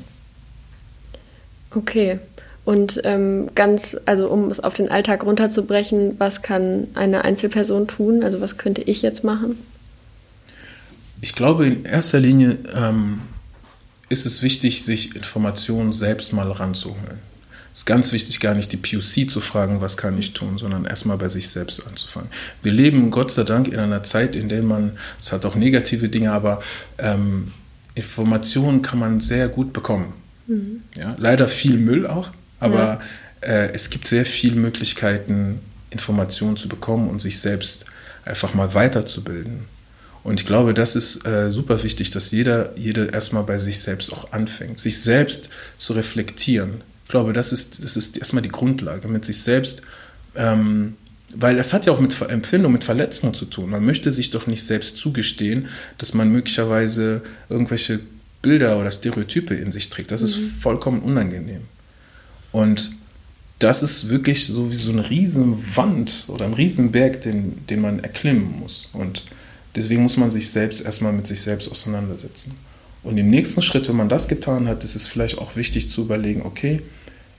Okay. 1.75 2.17
Und 2.65 3.01
ähm, 3.03 3.49
ganz, 3.53 3.95
also 4.05 4.27
um 4.27 4.49
es 4.49 4.59
auf 4.59 4.73
den 4.73 4.89
Alltag 4.89 5.23
runterzubrechen, 5.23 6.15
was 6.17 6.41
kann 6.41 6.87
eine 6.95 7.23
Einzelperson 7.23 7.87
tun? 7.87 8.23
Also 8.23 8.41
was 8.41 8.57
könnte 8.57 8.81
ich 8.81 9.03
jetzt 9.03 9.23
machen? 9.23 9.57
Ich 11.21 11.35
glaube 11.35 11.67
in 11.67 11.85
erster 11.85 12.19
Linie 12.19 12.57
ähm, 12.75 13.21
ist 14.11 14.25
es 14.25 14.41
wichtig, 14.41 14.83
sich 14.83 15.15
Informationen 15.15 15.93
selbst 15.93 16.33
mal 16.33 16.51
ranzuholen. 16.51 17.31
Es 17.73 17.79
ist 17.79 17.85
ganz 17.85 18.11
wichtig, 18.11 18.41
gar 18.41 18.53
nicht 18.53 18.71
die 18.73 18.77
POC 18.77 19.29
zu 19.29 19.39
fragen, 19.39 19.79
was 19.79 19.95
kann 19.95 20.17
ich 20.17 20.33
tun, 20.33 20.57
sondern 20.57 20.83
erstmal 20.83 21.17
bei 21.17 21.29
sich 21.29 21.49
selbst 21.49 21.87
anzufangen. 21.87 22.29
Wir 22.61 22.73
leben 22.73 23.11
Gott 23.11 23.31
sei 23.31 23.43
Dank 23.43 23.69
in 23.69 23.79
einer 23.79 24.03
Zeit, 24.03 24.35
in 24.35 24.49
der 24.49 24.61
man, 24.61 24.97
es 25.19 25.31
hat 25.31 25.45
auch 25.45 25.55
negative 25.55 26.09
Dinge, 26.09 26.33
aber 26.33 26.61
ähm, 26.97 27.53
Informationen 27.95 28.81
kann 28.81 28.99
man 28.99 29.21
sehr 29.21 29.47
gut 29.47 29.71
bekommen. 29.71 30.13
Mhm. 30.47 30.81
Ja, 30.97 31.15
leider 31.17 31.47
viel 31.47 31.77
Müll 31.77 32.05
auch, 32.05 32.29
aber 32.59 32.99
ja. 33.41 33.47
äh, 33.47 33.73
es 33.73 33.89
gibt 33.89 34.07
sehr 34.07 34.25
viele 34.25 34.57
Möglichkeiten, 34.57 35.59
Informationen 35.91 36.57
zu 36.57 36.67
bekommen 36.67 37.09
und 37.09 37.21
sich 37.21 37.39
selbst 37.39 37.85
einfach 38.25 38.53
mal 38.53 38.73
weiterzubilden. 38.73 39.65
Und 40.23 40.39
ich 40.39 40.45
glaube, 40.45 40.73
das 40.73 40.95
ist 40.95 41.25
äh, 41.25 41.51
super 41.51 41.83
wichtig, 41.83 42.11
dass 42.11 42.31
jeder, 42.31 42.77
jede 42.77 43.07
erstmal 43.07 43.43
bei 43.43 43.57
sich 43.57 43.79
selbst 43.79 44.13
auch 44.13 44.31
anfängt, 44.31 44.79
sich 44.79 44.99
selbst 44.99 45.49
zu 45.77 45.93
reflektieren. 45.93 46.81
Ich 47.05 47.09
glaube, 47.09 47.33
das 47.33 47.51
ist, 47.51 47.83
das 47.83 47.97
ist 47.97 48.17
erstmal 48.17 48.43
die 48.43 48.49
Grundlage, 48.49 49.07
mit 49.07 49.25
sich 49.25 49.41
selbst, 49.41 49.81
ähm, 50.35 50.95
weil 51.33 51.57
es 51.57 51.73
hat 51.73 51.85
ja 51.85 51.93
auch 51.93 51.99
mit 51.99 52.19
Empfindung, 52.21 52.71
mit 52.71 52.83
Verletzung 52.83 53.33
zu 53.33 53.45
tun. 53.45 53.69
Man 53.69 53.85
möchte 53.85 54.11
sich 54.11 54.29
doch 54.29 54.47
nicht 54.47 54.63
selbst 54.63 54.97
zugestehen, 54.97 55.69
dass 55.97 56.13
man 56.13 56.31
möglicherweise 56.31 57.21
irgendwelche 57.49 57.99
Bilder 58.41 58.79
oder 58.79 58.91
Stereotype 58.91 59.55
in 59.55 59.71
sich 59.71 59.89
trägt. 59.89 60.11
Das 60.11 60.21
mhm. 60.21 60.27
ist 60.27 60.35
vollkommen 60.61 61.01
unangenehm. 61.01 61.61
Und 62.51 62.91
das 63.59 63.83
ist 63.83 64.09
wirklich 64.09 64.45
so 64.47 64.71
wie 64.71 64.75
so 64.75 64.91
eine 64.91 65.09
Riesenwand 65.09 66.25
oder 66.27 66.45
ein 66.45 66.53
Riesenberg, 66.53 67.21
den, 67.21 67.65
den 67.67 67.81
man 67.81 67.99
erklimmen 67.99 68.59
muss. 68.59 68.89
Und 68.93 69.23
Deswegen 69.75 70.03
muss 70.03 70.17
man 70.17 70.31
sich 70.31 70.49
selbst 70.49 70.85
erstmal 70.85 71.13
mit 71.13 71.27
sich 71.27 71.41
selbst 71.41 71.71
auseinandersetzen. 71.71 72.53
Und 73.03 73.17
im 73.17 73.29
nächsten 73.29 73.61
Schritt, 73.61 73.87
wenn 73.87 73.95
man 73.95 74.09
das 74.09 74.27
getan 74.27 74.67
hat, 74.67 74.83
ist 74.83 74.95
es 74.95 75.07
vielleicht 75.07 75.37
auch 75.39 75.55
wichtig 75.55 75.89
zu 75.89 76.01
überlegen, 76.01 76.43
okay, 76.43 76.81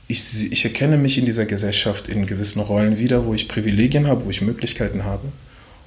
ich, 0.08 0.50
ich 0.50 0.64
erkenne 0.64 0.98
mich 0.98 1.18
in 1.18 1.26
dieser 1.26 1.46
Gesellschaft 1.46 2.08
in 2.08 2.26
gewissen 2.26 2.60
Rollen 2.60 2.98
wieder, 2.98 3.24
wo 3.26 3.34
ich 3.34 3.48
Privilegien 3.48 4.06
habe, 4.06 4.24
wo 4.24 4.30
ich 4.30 4.42
Möglichkeiten 4.42 5.04
habe. 5.04 5.28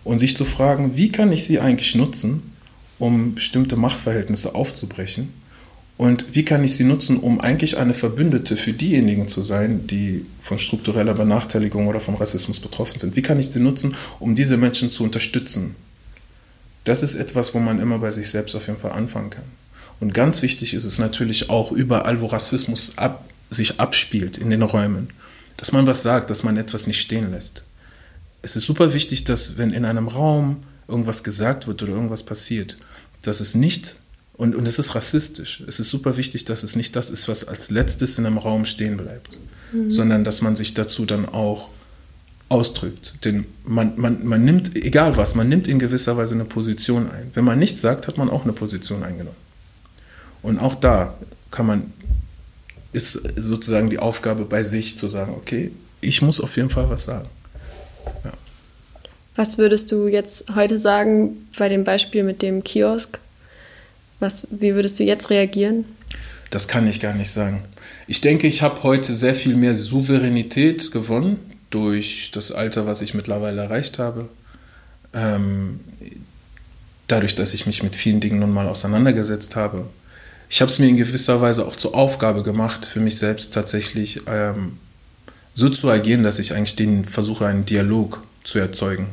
Und 0.03 0.19
sich 0.19 0.37
zu 0.37 0.45
fragen, 0.45 0.95
wie 0.95 1.11
kann 1.11 1.31
ich 1.31 1.45
sie 1.45 1.59
eigentlich 1.59 1.95
nutzen, 1.95 2.53
um 2.99 3.35
bestimmte 3.35 3.75
Machtverhältnisse 3.75 4.55
aufzubrechen? 4.55 5.29
Und 5.97 6.35
wie 6.35 6.43
kann 6.43 6.63
ich 6.63 6.75
sie 6.75 6.83
nutzen, 6.83 7.17
um 7.17 7.39
eigentlich 7.39 7.77
eine 7.77 7.93
Verbündete 7.93 8.57
für 8.57 8.73
diejenigen 8.73 9.27
zu 9.27 9.43
sein, 9.43 9.87
die 9.87 10.25
von 10.41 10.59
struktureller 10.59 11.13
Benachteiligung 11.13 11.87
oder 11.87 11.99
von 11.99 12.15
Rassismus 12.15 12.59
betroffen 12.59 12.99
sind? 12.99 13.15
Wie 13.15 13.21
kann 13.21 13.39
ich 13.39 13.47
sie 13.47 13.59
nutzen, 13.59 13.95
um 14.19 14.35
diese 14.35 14.57
Menschen 14.57 14.91
zu 14.91 15.03
unterstützen? 15.03 15.75
Das 16.85 17.03
ist 17.03 17.15
etwas, 17.15 17.53
wo 17.53 17.59
man 17.59 17.79
immer 17.79 17.99
bei 17.99 18.11
sich 18.11 18.29
selbst 18.29 18.55
auf 18.55 18.67
jeden 18.67 18.79
Fall 18.79 18.91
anfangen 18.93 19.31
kann. 19.31 19.43
Und 19.99 20.13
ganz 20.13 20.41
wichtig 20.41 20.73
ist 20.73 20.85
es 20.85 20.99
natürlich 20.99 21.49
auch 21.49 21.71
überall, 21.71 22.21
wo 22.21 22.27
Rassismus 22.27 22.97
ab, 22.97 23.29
sich 23.49 23.79
abspielt 23.79 24.37
in 24.37 24.49
den 24.49 24.61
Räumen, 24.61 25.09
dass 25.57 25.71
man 25.71 25.87
was 25.87 26.03
sagt, 26.03 26.29
dass 26.29 26.43
man 26.43 26.57
etwas 26.57 26.87
nicht 26.87 27.01
stehen 27.01 27.31
lässt. 27.31 27.63
Es 28.41 28.55
ist 28.55 28.65
super 28.65 28.93
wichtig, 28.93 29.23
dass 29.23 29.57
wenn 29.57 29.71
in 29.71 29.85
einem 29.85 30.07
Raum 30.07 30.63
irgendwas 30.87 31.23
gesagt 31.23 31.67
wird 31.67 31.81
oder 31.81 31.93
irgendwas 31.93 32.23
passiert, 32.23 32.77
dass 33.23 33.39
es 33.39 33.55
nicht, 33.55 33.95
und, 34.33 34.53
und 34.53 34.67
es 34.67 34.77
ist 34.77 34.93
rassistisch, 34.93 35.63
es 35.67 35.79
ist 35.79 35.89
super 35.89 36.17
wichtig, 36.17 36.45
dass 36.45 36.61
es 36.61 36.75
nicht 36.75 36.95
das 36.95 37.09
ist, 37.09 37.27
was 37.27 37.47
als 37.47 37.71
letztes 37.71 38.19
in 38.19 38.25
einem 38.25 38.37
Raum 38.37 38.65
stehen 38.65 38.97
bleibt, 38.97 39.39
mhm. 39.71 39.89
sondern 39.89 40.23
dass 40.23 40.41
man 40.41 40.55
sich 40.55 40.73
dazu 40.73 41.05
dann 41.05 41.25
auch 41.25 41.69
ausdrückt. 42.49 43.25
Denn 43.25 43.45
man, 43.63 43.93
man, 43.97 44.25
man 44.25 44.45
nimmt, 44.45 44.75
egal 44.75 45.17
was, 45.17 45.35
man 45.35 45.49
nimmt 45.49 45.67
in 45.67 45.79
gewisser 45.79 46.17
Weise 46.17 46.35
eine 46.35 46.45
Position 46.45 47.09
ein. 47.09 47.31
Wenn 47.33 47.43
man 47.43 47.59
nichts 47.59 47.81
sagt, 47.81 48.07
hat 48.07 48.17
man 48.17 48.29
auch 48.29 48.43
eine 48.43 48.53
Position 48.53 49.03
eingenommen. 49.03 49.37
Und 50.41 50.59
auch 50.59 50.75
da 50.75 51.15
kann 51.49 51.65
man, 51.65 51.93
ist 52.93 53.13
sozusagen 53.35 53.89
die 53.89 53.99
Aufgabe 53.99 54.45
bei 54.45 54.61
sich 54.63 54.97
zu 54.97 55.09
sagen, 55.09 55.33
okay, 55.35 55.71
ich 56.01 56.21
muss 56.21 56.39
auf 56.39 56.55
jeden 56.55 56.69
Fall 56.69 56.89
was 56.89 57.05
sagen. 57.05 57.27
Ja. 58.23 58.31
Was 59.35 59.57
würdest 59.57 59.91
du 59.91 60.07
jetzt 60.07 60.55
heute 60.55 60.77
sagen 60.77 61.47
bei 61.57 61.67
dem 61.67 61.83
Beispiel 61.83 62.23
mit 62.23 62.41
dem 62.41 62.63
Kiosk? 62.63 63.19
Was, 64.19 64.47
wie 64.51 64.75
würdest 64.75 64.99
du 64.99 65.03
jetzt 65.03 65.29
reagieren? 65.29 65.85
Das 66.51 66.67
kann 66.67 66.87
ich 66.87 66.99
gar 67.01 67.13
nicht 67.13 67.31
sagen. 67.31 67.63
Ich 68.07 68.21
denke, 68.21 68.47
ich 68.47 68.61
habe 68.61 68.83
heute 68.83 69.13
sehr 69.15 69.33
viel 69.33 69.55
mehr 69.55 69.73
Souveränität 69.73 70.91
gewonnen 70.91 71.54
durch 71.75 72.31
das 72.33 72.51
Alter, 72.51 72.87
was 72.87 73.01
ich 73.01 73.13
mittlerweile 73.13 73.61
erreicht 73.61 73.99
habe. 73.99 74.29
Ähm, 75.13 75.79
dadurch, 77.07 77.35
dass 77.35 77.53
ich 77.53 77.65
mich 77.65 77.83
mit 77.83 77.95
vielen 77.95 78.19
Dingen 78.19 78.39
nun 78.39 78.53
mal 78.53 78.67
auseinandergesetzt 78.67 79.55
habe 79.55 79.85
ich 80.49 80.61
habe 80.61 80.71
es 80.71 80.79
mir 80.79 80.87
in 80.87 80.97
gewisser 80.97 81.41
Weise 81.41 81.65
auch 81.65 81.75
zur 81.75 81.95
Aufgabe 81.95 82.43
gemacht, 82.43 82.85
für 82.85 82.99
mich 82.99 83.17
selbst 83.17 83.53
tatsächlich 83.53 84.21
ähm, 84.27 84.77
so 85.53 85.69
zu 85.69 85.89
agieren, 85.89 86.23
dass 86.23 86.39
ich 86.39 86.53
eigentlich 86.53 86.75
den 86.75 87.05
versuche, 87.05 87.45
einen 87.45 87.65
Dialog 87.65 88.21
zu 88.43 88.59
erzeugen. 88.59 89.07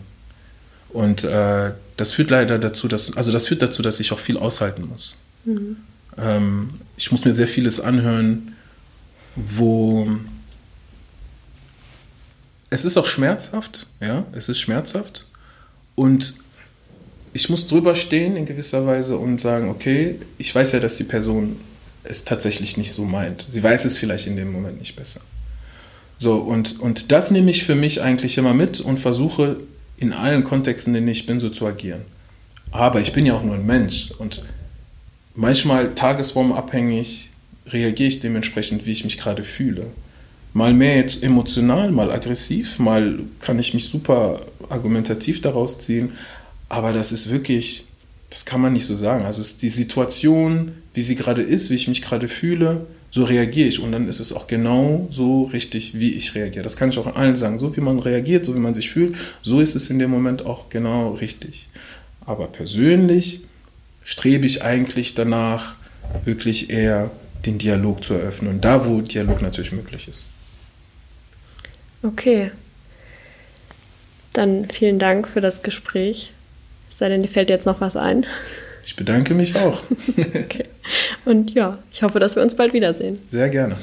Und 0.90 1.24
äh, 1.24 1.72
das 1.96 2.12
führt 2.12 2.30
leider 2.30 2.58
dazu, 2.58 2.86
dass, 2.88 3.16
also 3.16 3.32
das 3.32 3.48
führt 3.48 3.62
dazu, 3.62 3.82
dass 3.82 4.00
ich 4.00 4.12
auch 4.12 4.18
viel 4.18 4.36
aushalten 4.36 4.86
muss. 4.88 5.16
Mhm. 5.44 5.76
Ähm, 6.18 6.70
ich 6.96 7.10
muss 7.10 7.24
mir 7.24 7.32
sehr 7.32 7.48
vieles 7.48 7.80
anhören, 7.80 8.54
wo 9.34 10.06
es 12.72 12.86
ist 12.86 12.96
auch 12.96 13.04
schmerzhaft, 13.04 13.86
ja, 14.00 14.24
es 14.32 14.48
ist 14.48 14.58
schmerzhaft. 14.58 15.26
Und 15.94 16.36
ich 17.34 17.50
muss 17.50 17.66
drüber 17.66 17.94
stehen 17.94 18.34
in 18.34 18.46
gewisser 18.46 18.86
Weise 18.86 19.18
und 19.18 19.42
sagen, 19.42 19.68
okay, 19.68 20.18
ich 20.38 20.54
weiß 20.54 20.72
ja, 20.72 20.80
dass 20.80 20.96
die 20.96 21.04
Person 21.04 21.60
es 22.02 22.24
tatsächlich 22.24 22.78
nicht 22.78 22.92
so 22.92 23.04
meint. 23.04 23.46
Sie 23.50 23.62
weiß 23.62 23.84
es 23.84 23.98
vielleicht 23.98 24.26
in 24.26 24.36
dem 24.36 24.50
Moment 24.50 24.78
nicht 24.78 24.96
besser. 24.96 25.20
So, 26.16 26.36
und, 26.36 26.80
und 26.80 27.12
das 27.12 27.30
nehme 27.30 27.50
ich 27.50 27.64
für 27.64 27.74
mich 27.74 28.00
eigentlich 28.00 28.38
immer 28.38 28.54
mit 28.54 28.80
und 28.80 28.98
versuche 28.98 29.58
in 29.98 30.14
allen 30.14 30.42
Kontexten, 30.42 30.94
in 30.94 31.02
denen 31.02 31.12
ich 31.12 31.26
bin, 31.26 31.40
so 31.40 31.50
zu 31.50 31.66
agieren. 31.66 32.02
Aber 32.70 33.02
ich 33.02 33.12
bin 33.12 33.26
ja 33.26 33.34
auch 33.34 33.42
nur 33.42 33.56
ein 33.56 33.66
Mensch 33.66 34.12
und 34.12 34.46
manchmal 35.34 35.94
tagesformabhängig 35.94 37.28
reagiere 37.66 38.08
ich 38.08 38.20
dementsprechend, 38.20 38.86
wie 38.86 38.92
ich 38.92 39.04
mich 39.04 39.18
gerade 39.18 39.44
fühle. 39.44 39.88
Mal 40.54 40.74
mehr 40.74 40.96
jetzt 40.96 41.22
emotional, 41.22 41.90
mal 41.90 42.10
aggressiv, 42.10 42.78
mal 42.78 43.20
kann 43.40 43.58
ich 43.58 43.72
mich 43.72 43.86
super 43.86 44.40
argumentativ 44.68 45.40
daraus 45.40 45.78
ziehen, 45.78 46.12
aber 46.68 46.92
das 46.92 47.12
ist 47.12 47.30
wirklich, 47.30 47.84
das 48.30 48.44
kann 48.44 48.60
man 48.60 48.72
nicht 48.72 48.86
so 48.86 48.96
sagen. 48.96 49.24
Also 49.24 49.42
die 49.60 49.68
Situation, 49.70 50.72
wie 50.94 51.02
sie 51.02 51.16
gerade 51.16 51.42
ist, 51.42 51.70
wie 51.70 51.74
ich 51.74 51.88
mich 51.88 52.02
gerade 52.02 52.28
fühle, 52.28 52.86
so 53.10 53.24
reagiere 53.24 53.68
ich. 53.68 53.80
Und 53.80 53.92
dann 53.92 54.08
ist 54.08 54.20
es 54.20 54.32
auch 54.32 54.46
genau 54.46 55.06
so 55.10 55.44
richtig, 55.44 55.98
wie 55.98 56.14
ich 56.14 56.34
reagiere. 56.34 56.62
Das 56.62 56.76
kann 56.76 56.88
ich 56.88 56.98
auch 56.98 57.14
allen 57.14 57.36
sagen. 57.36 57.58
So 57.58 57.76
wie 57.76 57.82
man 57.82 57.98
reagiert, 57.98 58.46
so 58.46 58.54
wie 58.54 58.58
man 58.58 58.72
sich 58.72 58.90
fühlt, 58.90 59.16
so 59.42 59.60
ist 59.60 59.74
es 59.74 59.90
in 59.90 59.98
dem 59.98 60.10
Moment 60.10 60.46
auch 60.46 60.70
genau 60.70 61.12
richtig. 61.12 61.68
Aber 62.24 62.46
persönlich 62.46 63.42
strebe 64.02 64.46
ich 64.46 64.62
eigentlich 64.62 65.14
danach, 65.14 65.76
wirklich 66.24 66.70
eher 66.70 67.10
den 67.44 67.58
Dialog 67.58 68.02
zu 68.02 68.14
eröffnen. 68.14 68.60
Da, 68.60 68.86
wo 68.86 69.00
Dialog 69.00 69.42
natürlich 69.42 69.72
möglich 69.72 70.08
ist. 70.08 70.26
Okay. 72.02 72.50
Dann 74.32 74.68
vielen 74.70 74.98
Dank 74.98 75.28
für 75.28 75.40
das 75.40 75.62
Gespräch 75.62 76.32
sei 77.02 77.08
denn, 77.08 77.24
dir 77.24 77.28
fällt 77.28 77.50
jetzt 77.50 77.66
noch 77.66 77.80
was 77.80 77.96
ein. 77.96 78.24
Ich 78.84 78.94
bedanke 78.94 79.34
mich 79.34 79.56
auch. 79.56 79.82
okay. 80.16 80.66
Und 81.24 81.52
ja, 81.52 81.78
ich 81.92 82.04
hoffe, 82.04 82.20
dass 82.20 82.36
wir 82.36 82.44
uns 82.44 82.54
bald 82.54 82.72
wiedersehen. 82.72 83.18
Sehr 83.28 83.48
gerne. 83.48 83.76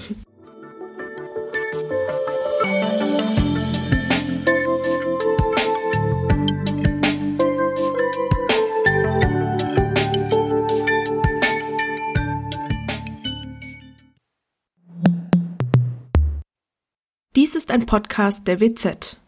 Ist 17.69 17.75
ein 17.75 17.85
Podcast 17.85 18.47
der 18.47 18.59
WZ. 18.59 19.19